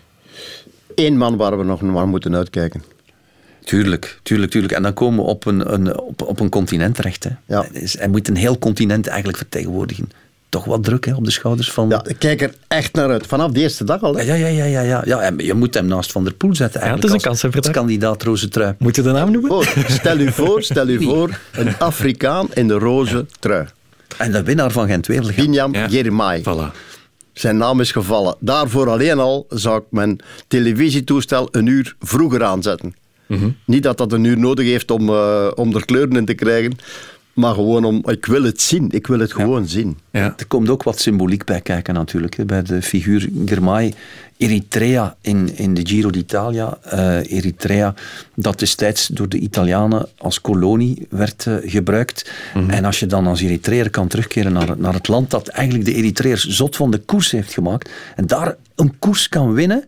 [0.94, 2.82] Eén man waar we nog naar moeten uitkijken.
[3.64, 4.72] Tuurlijk, tuurlijk, tuurlijk.
[4.72, 7.24] En dan komen we op een, een, op, op een continent terecht.
[7.24, 7.30] Hè.
[7.46, 7.66] Ja.
[7.72, 10.08] Hij moet een heel continent eigenlijk vertegenwoordigen
[10.48, 11.88] toch wat druk hè, op de schouders van...
[11.88, 13.26] Ja, ik kijk er echt naar uit.
[13.26, 14.14] Vanaf de eerste dag al.
[14.14, 14.22] Hè?
[14.22, 15.20] Ja, ja, ja, ja, ja, ja.
[15.20, 17.12] En je moet hem naast Van der Poel zetten eigenlijk.
[17.12, 18.74] Ja, het is een kans als, als kandidaat roze trui.
[18.78, 19.50] Moet je de naam noemen?
[19.50, 23.66] Oh, stel u voor, stel u voor, een Afrikaan in de roze trui.
[24.16, 25.44] En de winnaar van Gent-Wevelgem.
[25.44, 26.40] Binyam ja.
[26.40, 26.76] Voilà.
[27.32, 28.36] Zijn naam is gevallen.
[28.40, 32.94] Daarvoor alleen al zou ik mijn televisietoestel een uur vroeger aanzetten.
[33.26, 33.56] Mm -hmm.
[33.64, 36.78] Niet dat dat een uur nodig heeft om, uh, om er kleuren in te krijgen.
[37.36, 38.88] Maar gewoon om, ik wil het zien.
[38.90, 39.68] Ik wil het gewoon ja.
[39.68, 39.98] zien.
[40.10, 40.34] Ja.
[40.36, 42.36] Er komt ook wat symboliek bij kijken natuurlijk.
[42.36, 42.44] Hè.
[42.44, 43.94] Bij de figuur Germay.
[44.36, 46.78] Eritrea in, in de Giro d'Italia.
[46.94, 47.94] Uh, Eritrea
[48.34, 52.30] dat destijds door de Italianen als kolonie werd uh, gebruikt.
[52.54, 52.70] Mm -hmm.
[52.70, 55.94] En als je dan als Eritreër kan terugkeren naar, naar het land dat eigenlijk de
[55.94, 57.90] Eritreërs zot van de koers heeft gemaakt.
[58.16, 59.84] En daar een koers kan winnen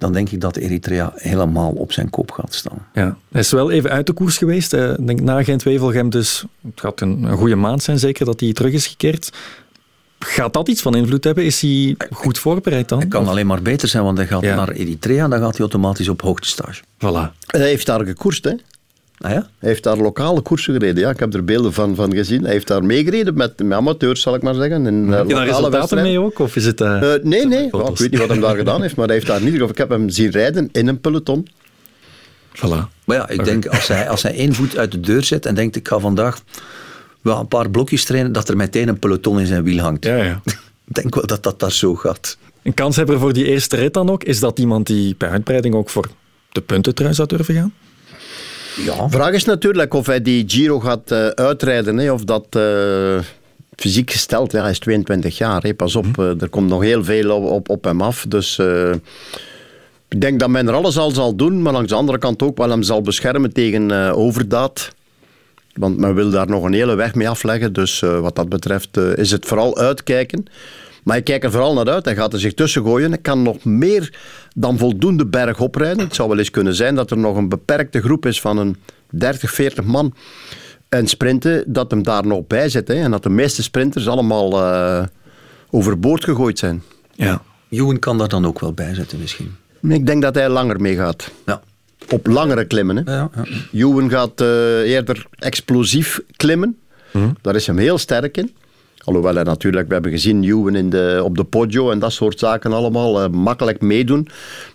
[0.00, 2.86] dan denk ik dat Eritrea helemaal op zijn kop gaat staan.
[2.94, 4.72] Ja, hij is wel even uit de koers geweest.
[4.72, 8.52] Ik denk na Gent-Wevelgem dus, het gaat een, een goede maand zijn zeker dat hij
[8.52, 9.30] terug is gekeerd.
[10.18, 11.44] Gaat dat iets van invloed hebben?
[11.44, 12.98] Is hij goed voorbereid dan?
[12.98, 14.54] Hij kan alleen maar beter zijn, want hij gaat ja.
[14.54, 16.82] naar Eritrea en dan gaat hij automatisch op hoogtestage.
[16.82, 17.32] Voilà.
[17.46, 18.54] En hij heeft daar gekoerst, hè?
[19.20, 19.48] Ah, ja?
[19.58, 21.02] Hij heeft daar lokale koersen gereden.
[21.02, 22.42] Ja, ik heb er beelden van, van gezien.
[22.42, 24.86] Hij heeft daar meegereden met, met amateurs, zal ik maar zeggen.
[24.86, 26.38] In, uh, heb je daar resultaten mee ook?
[26.38, 27.72] Of is het, uh, uh, nee, nee.
[27.72, 29.62] Oh, ik weet niet wat hij daar gedaan heeft, maar hij heeft daar niet...
[29.62, 31.48] Of ik heb hem zien rijden in een peloton.
[32.54, 32.88] Voilà.
[33.04, 33.44] Maar ja, ik okay.
[33.44, 35.98] denk als hij, als hij één voet uit de deur zet en denkt ik ga
[35.98, 36.42] vandaag
[37.20, 40.04] wel een paar blokjes trainen, dat er meteen een peloton in zijn wiel hangt.
[40.04, 40.40] Ja, ja.
[40.88, 42.38] ik denk wel dat dat daar zo gaat.
[42.62, 44.24] Een kanshebber voor die eerste rit dan ook?
[44.24, 46.08] Is dat iemand die bij uitbreiding ook voor
[46.52, 47.72] de puntentrui zou durven gaan?
[48.76, 49.08] Ja.
[49.08, 51.98] Vraag is natuurlijk of hij die Giro gaat uh, uitrijden.
[51.98, 53.18] Hè, of dat uh,
[53.76, 55.62] fysiek gesteld, ja, hij is 22 jaar.
[55.62, 56.24] Hè, pas op, mm.
[56.24, 58.24] uh, er komt nog heel veel op, op, op hem af.
[58.28, 58.58] Dus
[60.08, 62.58] ik denk dat men er alles al zal doen, maar langs de andere kant ook
[62.58, 64.94] wel hem zal beschermen tegen overdaad.
[65.74, 67.72] Want men wil daar nog een hele weg mee afleggen.
[67.72, 70.44] Dus wat dat betreft is het vooral uitkijken.
[71.02, 72.04] Maar ik kijk er vooral naar uit.
[72.04, 73.10] Hij gaat er zich tussen gooien.
[73.10, 74.18] Hij kan nog meer
[74.54, 76.04] dan voldoende berg oprijden.
[76.04, 78.76] Het zou wel eens kunnen zijn dat er nog een beperkte groep is van een
[79.10, 80.14] 30, 40 man.
[80.88, 82.88] En sprinten, dat hem daar nog bij zit.
[82.88, 82.94] Hè.
[82.94, 85.02] En dat de meeste sprinters allemaal uh,
[85.70, 86.82] overboord gegooid zijn.
[87.14, 87.42] Ja.
[87.68, 89.56] Joen kan daar dan ook wel bij zitten misschien.
[89.82, 91.30] Ik denk dat hij langer meegaat.
[91.46, 91.62] Ja.
[92.08, 92.96] Op langere klimmen.
[92.96, 93.14] Hè.
[93.14, 93.44] Ja, ja.
[93.70, 94.48] Joen gaat uh,
[94.78, 96.78] eerder explosief klimmen.
[97.12, 97.36] Mm.
[97.40, 98.54] Daar is hem heel sterk in.
[99.04, 102.38] Alhoewel hij natuurlijk, we hebben gezien Juwen in de, op de Poggio en dat soort
[102.38, 104.28] zaken allemaal, uh, makkelijk meedoen.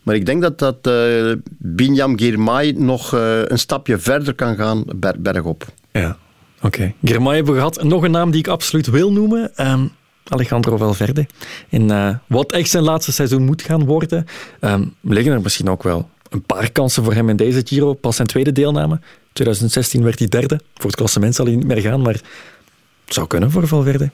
[0.03, 3.11] Maar ik denk dat dat uh, Binyam Girmay nog
[3.47, 5.65] een stapje verder kan gaan ber bergop.
[5.91, 6.17] Ja,
[6.57, 6.65] oké.
[6.65, 6.95] Okay.
[7.03, 7.84] Girmay hebben we gehad.
[7.84, 9.51] Nog een naam die ik absoluut wil noemen.
[9.57, 9.91] Um,
[10.23, 11.28] Alejandro Valverde.
[11.69, 14.26] In wat echt zijn laatste seizoen moet gaan worden.
[14.61, 17.93] Um, liggen er misschien ook wel een paar kansen voor hem in deze Giro.
[17.93, 18.99] Pas zijn tweede deelname.
[19.34, 20.59] 2016 werd hij derde.
[20.73, 22.21] Voor het klassement zal hij niet meer gaan, maar
[23.06, 24.10] het zou kunnen voor Valverde.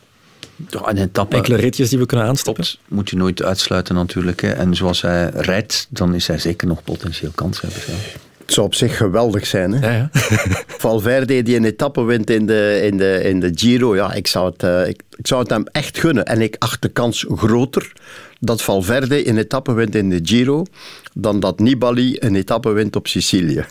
[0.69, 2.65] Ja, en etappe, Enkele ritjes die we kunnen aanstappen.
[2.87, 4.41] Moet je nooit uitsluiten natuurlijk.
[4.41, 4.51] Hè.
[4.51, 7.83] En zoals hij rijdt, dan is hij zeker nog potentieel kanshebber.
[7.87, 7.93] Ja.
[8.41, 9.71] Het zou op zich geweldig zijn.
[9.71, 9.87] Hè?
[9.87, 10.09] Ja, ja.
[10.67, 13.95] Valverde die een etappe wint in de, in de, in de Giro.
[13.95, 16.25] Ja, ik, zou het, uh, ik, ik, zou het hem echt gunnen.
[16.25, 17.91] En ik acht de kans groter
[18.39, 20.65] dat Valverde een etappe wint in de Giro
[21.13, 23.65] dan dat Nibali een etappe wint op Sicilië.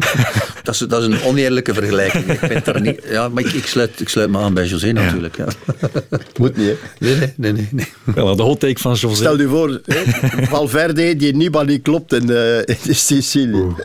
[0.62, 2.24] dat, is, dat is een oneerlijke vergelijking.
[2.24, 4.92] Ik vind er niet, ja, maar ik, ik, sluit, ik sluit me aan bij José
[4.92, 5.36] natuurlijk.
[5.36, 5.46] Ja.
[6.38, 6.76] Moet niet, hè?
[6.98, 7.52] Nee, nee, nee.
[7.52, 8.14] nee, nee.
[8.14, 9.14] Wel, de hot take van José.
[9.14, 10.02] Stel je voor, hè,
[10.46, 13.60] Valverde die Nibali klopt in de, in de Sicilië.
[13.60, 13.78] Oeh.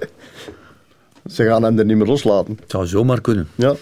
[1.31, 2.57] Ze gaan hem er niet meer loslaten.
[2.61, 3.47] Het zou zomaar kunnen.
[3.55, 3.75] Ja.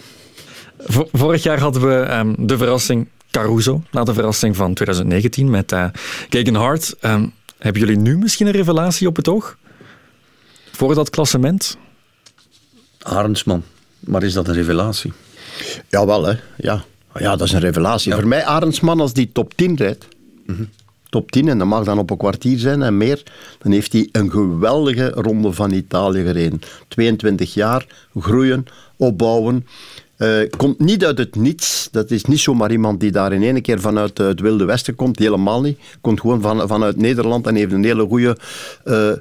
[1.12, 5.84] Vorig jaar hadden we um, de verrassing Caruso, na de verrassing van 2019 met uh,
[6.28, 6.94] Keegan Hart.
[7.00, 9.56] Um, hebben jullie nu misschien een revelatie op het oog?
[10.72, 11.78] Voor dat klassement?
[13.08, 13.62] Arendsman.
[14.00, 15.12] Maar is dat een revelatie?
[15.88, 16.34] Jawel, hè.
[16.56, 16.84] Ja.
[17.14, 18.10] ja, dat is een revelatie.
[18.10, 18.18] Ja.
[18.18, 20.08] Voor mij Arendsman, als die top 10 rijdt,
[20.46, 20.68] mm -hmm.
[21.08, 23.22] top 10, en dat mag dan op een kwartier zijn en meer,
[23.58, 26.60] dan heeft hij een geweldige ronde van Italië gereden.
[26.88, 27.86] 22 jaar,
[28.18, 28.64] groeien,
[28.96, 29.66] opbouwen.
[30.18, 31.88] Uh, komt niet uit het niets.
[31.90, 35.18] Dat is niet zomaar iemand die daar in één keer vanuit het Wilde Westen komt.
[35.18, 35.78] Helemaal niet.
[36.00, 38.36] Komt gewoon van, vanuit Nederland en heeft een hele goede
[38.84, 39.12] uh,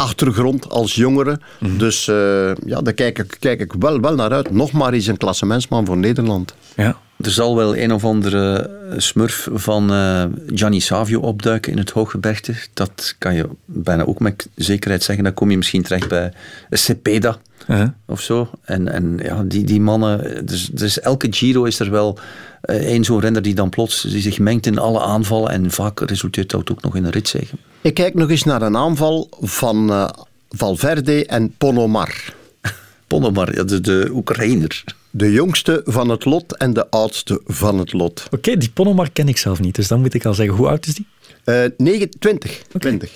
[0.00, 1.30] achtergrond als jongere.
[1.58, 1.78] Mm -hmm.
[1.78, 4.50] Dus uh, ja, daar kijk ik, kijk ik wel, wel naar uit.
[4.50, 6.54] Nog maar eens een klassementsman voor Nederland.
[6.76, 6.96] Ja.
[7.16, 12.54] Er zal wel een of andere smurf van uh, Gianni Savio opduiken in het Hooggebergte.
[12.74, 15.24] Dat kan je bijna ook met zekerheid zeggen.
[15.24, 16.32] Dan kom je misschien terecht bij
[16.70, 17.38] Cepeda.
[17.68, 17.88] Uh -huh.
[18.06, 18.50] Of zo.
[18.64, 20.46] En, en ja, die, die mannen.
[20.46, 22.18] Dus, dus elke Giro is er wel
[22.64, 25.50] uh, één zo'n renner die dan plots die zich mengt in alle aanvallen.
[25.50, 27.56] En vaak resulteert dat ook nog in een ritzege.
[27.80, 30.08] Ik kijk nog eens naar een aanval van uh,
[30.48, 32.34] Valverde en Ponomar.
[33.06, 34.84] Ponomar, ja, de, de Oekraïner.
[35.10, 38.22] De jongste van het lot en de oudste van het lot.
[38.26, 40.56] Oké, okay, die Ponomar ken ik zelf niet, dus dan moet ik al zeggen.
[40.56, 41.06] Hoe oud is die?
[41.44, 42.62] Uh, 9, 20.
[42.66, 42.80] Okay.
[42.80, 43.10] 20.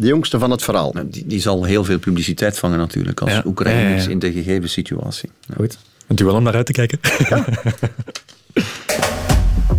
[0.00, 0.94] De jongste van het verhaal.
[1.04, 3.42] Die, die zal heel veel publiciteit vangen natuurlijk, als ja.
[3.46, 5.30] Oekraïners ja, ja, in de gegeven situatie.
[5.56, 5.78] Goed.
[6.06, 6.98] Bent u wel om naar uit te kijken?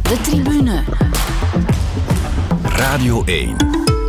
[0.01, 0.83] De tribune.
[2.63, 3.55] Radio 1.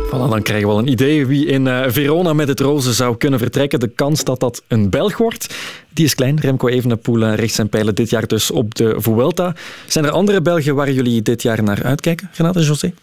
[0.07, 3.17] Voilà, dan krijgen we wel een idee wie in uh, Verona met het roze zou
[3.17, 3.79] kunnen vertrekken.
[3.79, 5.55] De kans dat dat een Belg wordt,
[5.89, 6.39] die is klein.
[6.39, 9.55] Remco Evenepoel uh, richt zijn pijlen dit jaar dus op de Vuelta.
[9.87, 12.93] Zijn er andere Belgen waar jullie dit jaar naar uitkijken, Renate José?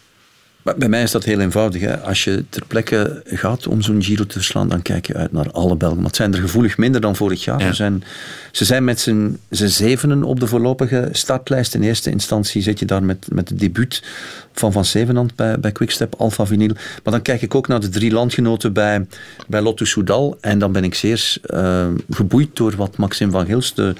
[0.62, 1.80] Bij mij is dat heel eenvoudig.
[1.80, 1.98] Hè.
[1.98, 5.50] Als je ter plekke gaat om zo'n Giro te verslaan, dan kijk je uit naar
[5.50, 5.96] alle Belgen.
[5.96, 7.62] Maar het zijn er gevoelig minder dan vorig jaar.
[7.62, 7.72] Ja.
[7.72, 8.04] Zijn,
[8.50, 11.74] ze zijn met z'n zevenen op de voorlopige startlijst.
[11.74, 14.02] In eerste instantie zit je daar met, met het debuut
[14.52, 16.74] van Van Zevenand bij, bij Quickstep, Alpha Vinyl.
[17.04, 19.06] Maar dan kijk ik ook naar de drie landgenoten bij,
[19.46, 20.38] bij Lotto Soudal.
[20.40, 23.94] En dan ben ik zeer uh, geboeid door wat Maxim van Gils, de,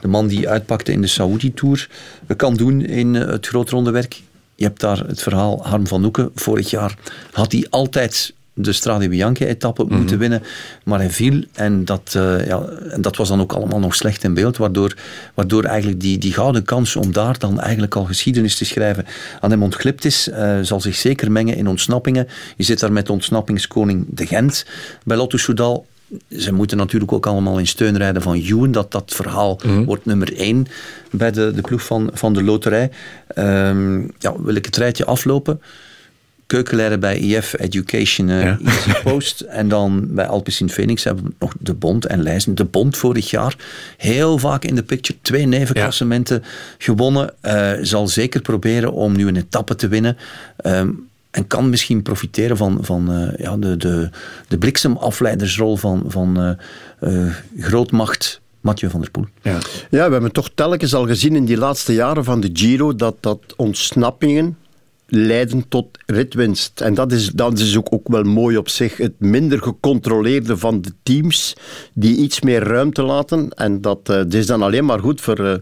[0.00, 1.88] de man die uitpakte in de Saoedi-tour,
[2.36, 4.22] kan doen in het grootronde werk.
[4.56, 6.30] Je hebt daar het verhaal Harm van Hoeken.
[6.34, 6.94] Vorig jaar
[7.32, 9.98] had hij altijd de Strade Bianche-etappe mm -hmm.
[9.98, 10.42] moeten winnen,
[10.84, 14.24] maar hij viel en dat, uh, ja, en dat was dan ook allemaal nog slecht
[14.24, 14.96] in beeld, waardoor,
[15.34, 19.06] waardoor eigenlijk die, die gouden kans om daar dan eigenlijk al geschiedenis te schrijven
[19.40, 22.28] aan hem ontglipt is, uh, zal zich zeker mengen in ontsnappingen.
[22.56, 24.66] Je zit daar met ontsnappingskoning De Gent
[25.04, 25.86] bij Lotto Soudal
[26.30, 28.72] ze moeten natuurlijk ook allemaal in steun rijden van Ewan.
[28.72, 29.84] Dat, dat verhaal mm.
[29.84, 30.66] wordt nummer één
[31.10, 32.90] bij de, de ploeg van, van de loterij.
[33.38, 35.60] Um, ja, wil ik het rijtje aflopen?
[36.46, 38.58] Keukenleider bij IF Education uh, ja.
[38.64, 39.40] Easy Post.
[39.60, 42.54] en dan bij Alpecin Phoenix hebben we nog de Bond en Leijzen.
[42.54, 43.56] De Bond vorig jaar
[43.96, 45.18] heel vaak in de picture.
[45.22, 46.48] Twee nevenklassementen ja.
[46.78, 47.34] gewonnen.
[47.42, 50.16] Uh, zal zeker proberen om nu een etappe te winnen.
[50.66, 54.10] Um, en kan misschien profiteren van, van uh, ja, de, de,
[54.48, 56.50] de bliksemafleidersrol van, van uh,
[57.12, 59.26] uh, grootmacht Mathieu van der Poel.
[59.42, 59.58] Ja.
[59.90, 63.16] ja, we hebben toch telkens al gezien in die laatste jaren van de Giro dat,
[63.20, 64.56] dat ontsnappingen
[65.06, 66.80] leiden tot ritwinst.
[66.80, 68.96] En dat is, dat is ook, ook wel mooi op zich.
[68.96, 71.56] Het minder gecontroleerde van de teams
[71.92, 73.50] die iets meer ruimte laten.
[73.50, 75.54] En dat, uh, dat is dan alleen maar goed voor, uh,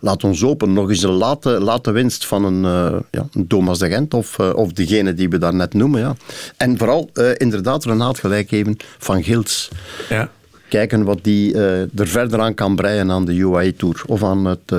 [0.00, 3.78] laat ons open, nog eens een late, late winst van een, uh, ja, een Thomas
[3.78, 6.00] de Gent of, of degene die we daar net noemen.
[6.00, 6.16] Ja.
[6.56, 9.68] En vooral inderdaad Renaat gelijk geven van Gils.
[10.08, 10.30] Ja.
[10.68, 11.54] Kijken wat die
[11.94, 14.72] er verder aan kan breien aan de UAE Tour of aan het...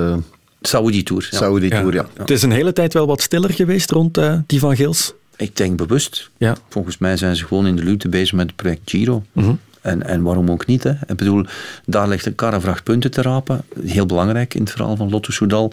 [1.30, 1.38] Ja.
[1.38, 2.06] Saudi-tour, ja.
[2.14, 2.20] ja.
[2.20, 5.14] Het is een hele tijd wel wat stiller geweest rond uh, die van Gils.
[5.36, 6.30] Ik denk bewust.
[6.36, 6.56] Ja.
[6.68, 9.22] Volgens mij zijn ze gewoon in de luwte bezig met het project Giro.
[9.32, 9.58] Mm -hmm.
[9.80, 10.82] en, en waarom ook niet?
[10.82, 10.90] Hè?
[10.90, 11.44] Ik bedoel,
[11.84, 13.64] daar ligt een karrevracht punten te rapen.
[13.84, 15.72] Heel belangrijk in het verhaal van Lotto Soudal.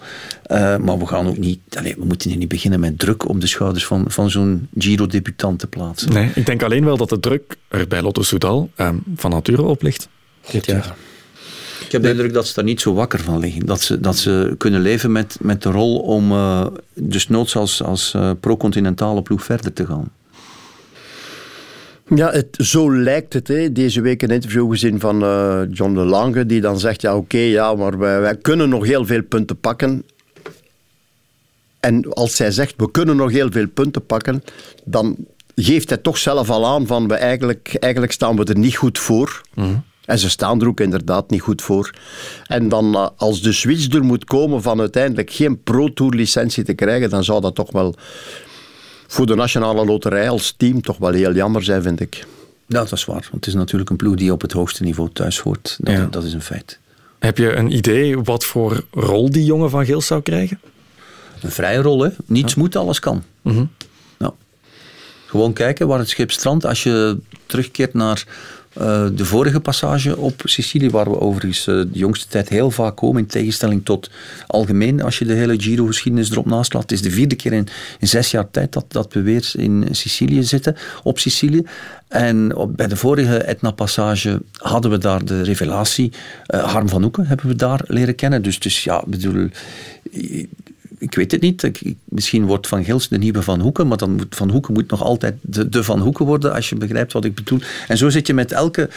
[0.50, 1.60] Uh, maar we gaan ook niet...
[1.78, 5.66] Allez, we moeten niet beginnen met druk op de schouders van, van zo'n Giro-debutant te
[5.66, 6.12] plaatsen.
[6.12, 9.62] Nee, ik denk alleen wel dat de druk er bij Lotto Soudal um, van nature
[9.62, 10.08] op ligt.
[10.50, 10.94] Dit jaar.
[11.84, 13.66] Ik heb de indruk dat ze daar niet zo wakker van liggen.
[13.66, 17.82] Dat ze, dat ze kunnen leven met, met de rol om uh, dus noods als,
[17.82, 20.12] als uh, pro-continentale ploeg verder te gaan.
[22.14, 23.48] Ja, het, zo lijkt het.
[23.48, 23.72] Hè.
[23.72, 27.38] Deze week een interview gezien van uh, John de Lange, die dan zegt, ja oké,
[27.38, 30.04] ja, maar wij, wij, kunnen nog heel veel punten pakken.
[31.80, 34.42] En als zij zegt, we kunnen nog heel veel punten pakken,
[34.84, 35.16] dan
[35.54, 38.98] geeft hij toch zelf al aan van, we eigenlijk, eigenlijk staan we er niet goed
[38.98, 39.40] voor.
[39.54, 41.90] Mm En ze staan er ook inderdaad niet goed voor.
[42.46, 46.64] En dan uh, als de switch er moet komen van uiteindelijk geen Pro Tour licentie
[46.64, 47.94] te krijgen, dan zou dat toch wel
[49.06, 52.26] voor de Nationale Loterij als team toch wel heel jammer zijn, vind ik.
[52.66, 53.14] Ja, dat is waar.
[53.14, 55.76] Want het is natuurlijk een ploeg die op het hoogste niveau thuis hoort.
[55.80, 56.06] Dat, ja.
[56.10, 56.78] dat is een feit.
[57.18, 60.60] Heb je een idee wat voor rol die jongen van Gils zou krijgen?
[61.40, 62.10] Een vrije rol, hè.
[62.26, 62.60] Niets ja.
[62.60, 63.22] moet, alles kan.
[63.42, 63.70] Mm -hmm.
[64.18, 64.32] ja.
[65.26, 66.66] Gewoon kijken waar het schip strandt.
[66.66, 68.26] Als je terugkeert naar
[68.78, 72.96] uh, de vorige passage op Sicilië, waar we overigens uh, de jongste tijd heel vaak
[72.96, 74.10] komen, in tegenstelling tot
[74.46, 76.72] algemeen, als je de hele Giro-geschiedenis erop naast.
[76.72, 77.68] Het is de vierde keer in,
[78.00, 81.62] zes jaar tijd dat, dat we weer in Sicilië zitten, op Sicilië.
[82.08, 86.12] En op, bij de vorige Etna-passage hadden we daar de revelatie.
[86.48, 88.42] Uh, Harm van Hoeken hebben we daar leren kennen.
[88.42, 89.48] Dus, dus ja, bedoel
[91.04, 91.62] ik weet het niet.
[91.62, 94.90] Ik, misschien wordt Van Gils de nieuwe Van Hoeken, maar dan moet Van Hoeken moet
[94.90, 97.60] nog altijd de, de Van Hoeken worden, als je begrijpt wat ik bedoel.
[97.88, 98.88] En zo zit je met elke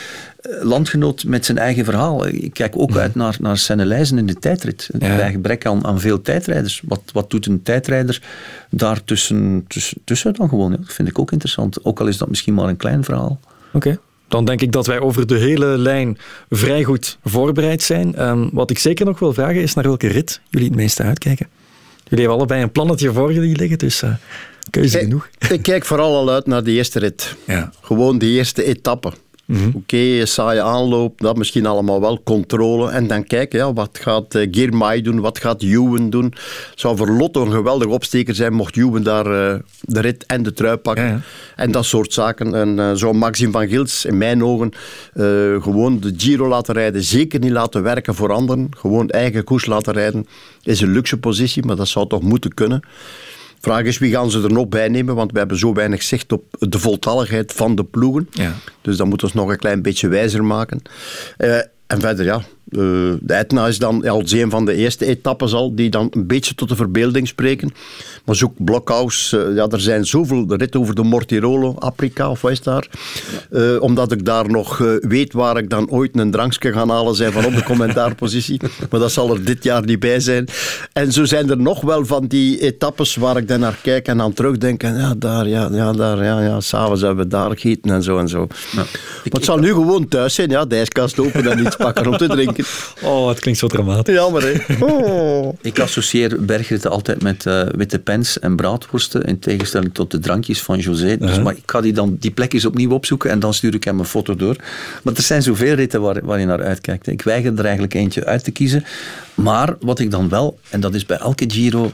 [0.62, 2.28] landgenoot met zijn eigen verhaal.
[2.28, 4.90] Ik kijk ook uit naar, naar Sennelijzen in de tijdrit.
[5.00, 5.16] Ja.
[5.16, 6.82] Bij gebrek aan, aan veel tijdrijders.
[6.86, 8.22] Wat, wat doet een tijdrijder
[8.70, 10.72] daar tussen, tussen, tussen dan gewoon?
[10.72, 11.86] Ja, dat vind ik ook interessant.
[11.86, 13.40] Ook al is dat misschien maar een klein verhaal.
[13.68, 13.78] Oké.
[13.78, 13.98] Okay.
[14.28, 16.18] Dan denk ik dat wij over de hele lijn
[16.50, 18.28] vrij goed voorbereid zijn.
[18.28, 21.48] Um, wat ik zeker nog wil vragen is naar welke rit jullie het meeste uitkijken.
[22.10, 24.14] Jullie hebben allebei een plannetje voor jullie liggen, dus uh,
[24.70, 25.30] keuze ik, genoeg.
[25.50, 27.36] Ik kijk vooral al uit naar de eerste rit.
[27.46, 27.72] Ja.
[27.82, 29.12] Gewoon de eerste etappe.
[29.48, 29.68] Mm -hmm.
[29.68, 32.90] Oké, okay, saaie aanloop, dat misschien allemaal wel, controle.
[32.90, 36.26] En dan kijken, ja, wat gaat uh, Girmay doen, wat gaat Juwen doen.
[36.26, 40.44] Het zou voor Lotto een geweldig opsteker zijn mocht Juwen daar uh, de rit en
[40.44, 41.04] de trui pakken.
[41.04, 41.22] Ja, ja.
[41.56, 42.56] En dat soort zaken.
[42.56, 44.72] En uh, zo Maxim van Gils, in mijn ogen,
[45.62, 47.04] gewoon de Giro laten rijden.
[47.04, 48.70] Zeker niet laten werken voor anderen.
[48.78, 50.28] Gewoon eigen koers laten rijden.
[50.64, 52.82] Is een luxe positie, maar dat zou toch moeten kunnen.
[53.68, 55.16] Vraag is, wie gaan ze er nog bij nemen?
[55.16, 58.28] Want we hebben zo weinig zicht op de voltalligheid van de ploegen.
[58.32, 58.54] Ja.
[58.82, 60.82] Dus dat moeten we ons nog een klein beetje wijzer maken.
[61.38, 61.56] Uh,
[61.88, 65.76] en verder, ja, uh, de Etna is dan als een van de eerste etappes al,
[65.76, 67.74] die dan een beetje tot de verbeelding spreken.
[68.26, 72.42] Maar zoek Blockhaus, uh, ja, er zijn zoveel, de rit over de Mortirolo, Afrika of
[72.42, 72.88] wat is daar.
[73.52, 73.60] Ja.
[73.60, 77.32] Uh, omdat ik daar nog weet waar ik dan ooit een drankje ga halen zijn
[77.32, 78.62] van op de commentaarpositie.
[78.90, 80.48] maar dat zal er dit jaar niet bij zijn.
[80.94, 84.22] En zo zijn er nog wel van die etappes waar ik dan naar kijk en
[84.22, 84.84] aan terugdenk.
[84.84, 86.60] En ja, daar, ja, ja, daar, ja, ja.
[86.60, 88.48] S'avonds hebben we daar gegeten en zo en zo.
[88.72, 88.76] Ja.
[88.76, 88.88] Maar
[89.24, 92.28] het zal nu gewoon thuis zijn, ja, de ijskast open en iets pakken om te
[92.28, 92.57] drinken.
[93.04, 94.16] Oh, het klinkt zo dramatisch.
[94.16, 94.76] Jammer, hè?
[94.86, 95.54] Oh.
[95.62, 100.62] Ik associeer bergritten altijd met uh, witte pens en braadworsten, in tegenstelling tot de drankjes
[100.62, 101.18] van José.
[101.18, 101.44] Dus, uh -huh.
[101.44, 104.06] Maar ik ga die, dan, die plekjes opnieuw opzoeken en dan stuur ik hem een
[104.06, 104.56] foto door.
[105.04, 107.08] Maar er zijn zoveel ritten waar, waar je naar uitkijkt.
[107.08, 108.86] Ik weiger er eigenlijk eentje uit te kiezen.
[109.34, 111.92] Maar wat ik dan wel, en dat is bij elke Giro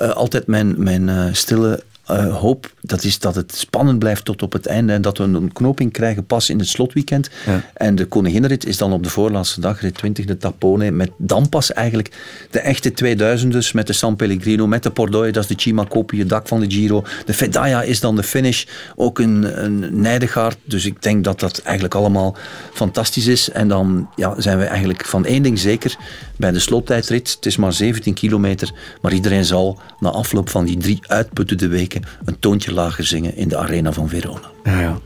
[0.00, 4.42] uh, altijd mijn, mijn uh, stille uh, hoop, dat is dat het spannend blijft tot
[4.42, 7.30] op het einde en dat we een knoping krijgen pas in het slotweekend.
[7.46, 7.62] Ja.
[7.74, 11.48] En de koninginrit is dan op de voorlaatste dag, rit 20, de Tapone, met dan
[11.48, 12.10] pas eigenlijk
[12.50, 16.18] de echte 2000's met de San Pellegrino, met de Pordoi, dat is de Cima Coppi,
[16.18, 17.04] het dak van de Giro.
[17.24, 18.64] De Fedaya is dan de finish,
[18.96, 20.56] ook een, een Nijdegaard.
[20.64, 22.36] Dus ik denk dat dat eigenlijk allemaal
[22.72, 23.50] fantastisch is.
[23.50, 25.96] En dan ja, zijn we eigenlijk van één ding zeker,
[26.38, 30.76] bij de slottijdrit, het is maar 17 kilometer, maar iedereen zal na afloop van die
[30.76, 34.50] drie uitputtende weken een toontje lager zingen in de arena van Verona.
[34.64, 34.98] Ja, ja.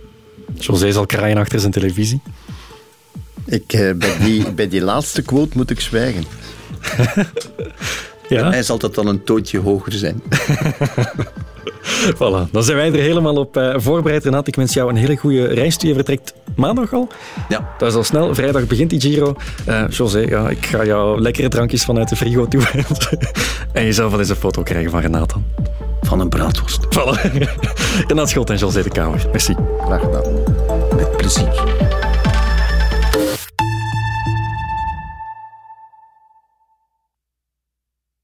[0.59, 2.21] José zal kraaien achter zijn televisie.
[3.47, 6.25] Ik, uh, bij, die, bij die laatste quote moet ik zwijgen.
[8.29, 8.51] ja?
[8.51, 10.23] Hij zal dat dan een toontje hoger zijn.
[12.19, 14.25] voilà, dan zijn wij er helemaal op uh, voorbereid.
[14.25, 15.77] Renat, ik wens jou een hele goede reis.
[15.79, 17.09] Je vertrekt maandag al.
[17.49, 17.75] Ja.
[17.79, 18.35] Dat is al snel.
[18.35, 19.35] Vrijdag begint die Giro.
[19.69, 22.63] Uh, José, ja, ik ga jou lekkere drankjes vanuit de frigo toe.
[23.73, 25.45] en je zal wel eens een foto krijgen van Renat dan.
[26.01, 26.85] Van een braadworst.
[26.85, 27.43] Voilà.
[28.09, 29.27] Renat Schot en José de Kamer.
[29.31, 29.55] Merci.
[29.85, 30.33] Graag gedaan.
[30.97, 31.82] Met plezier.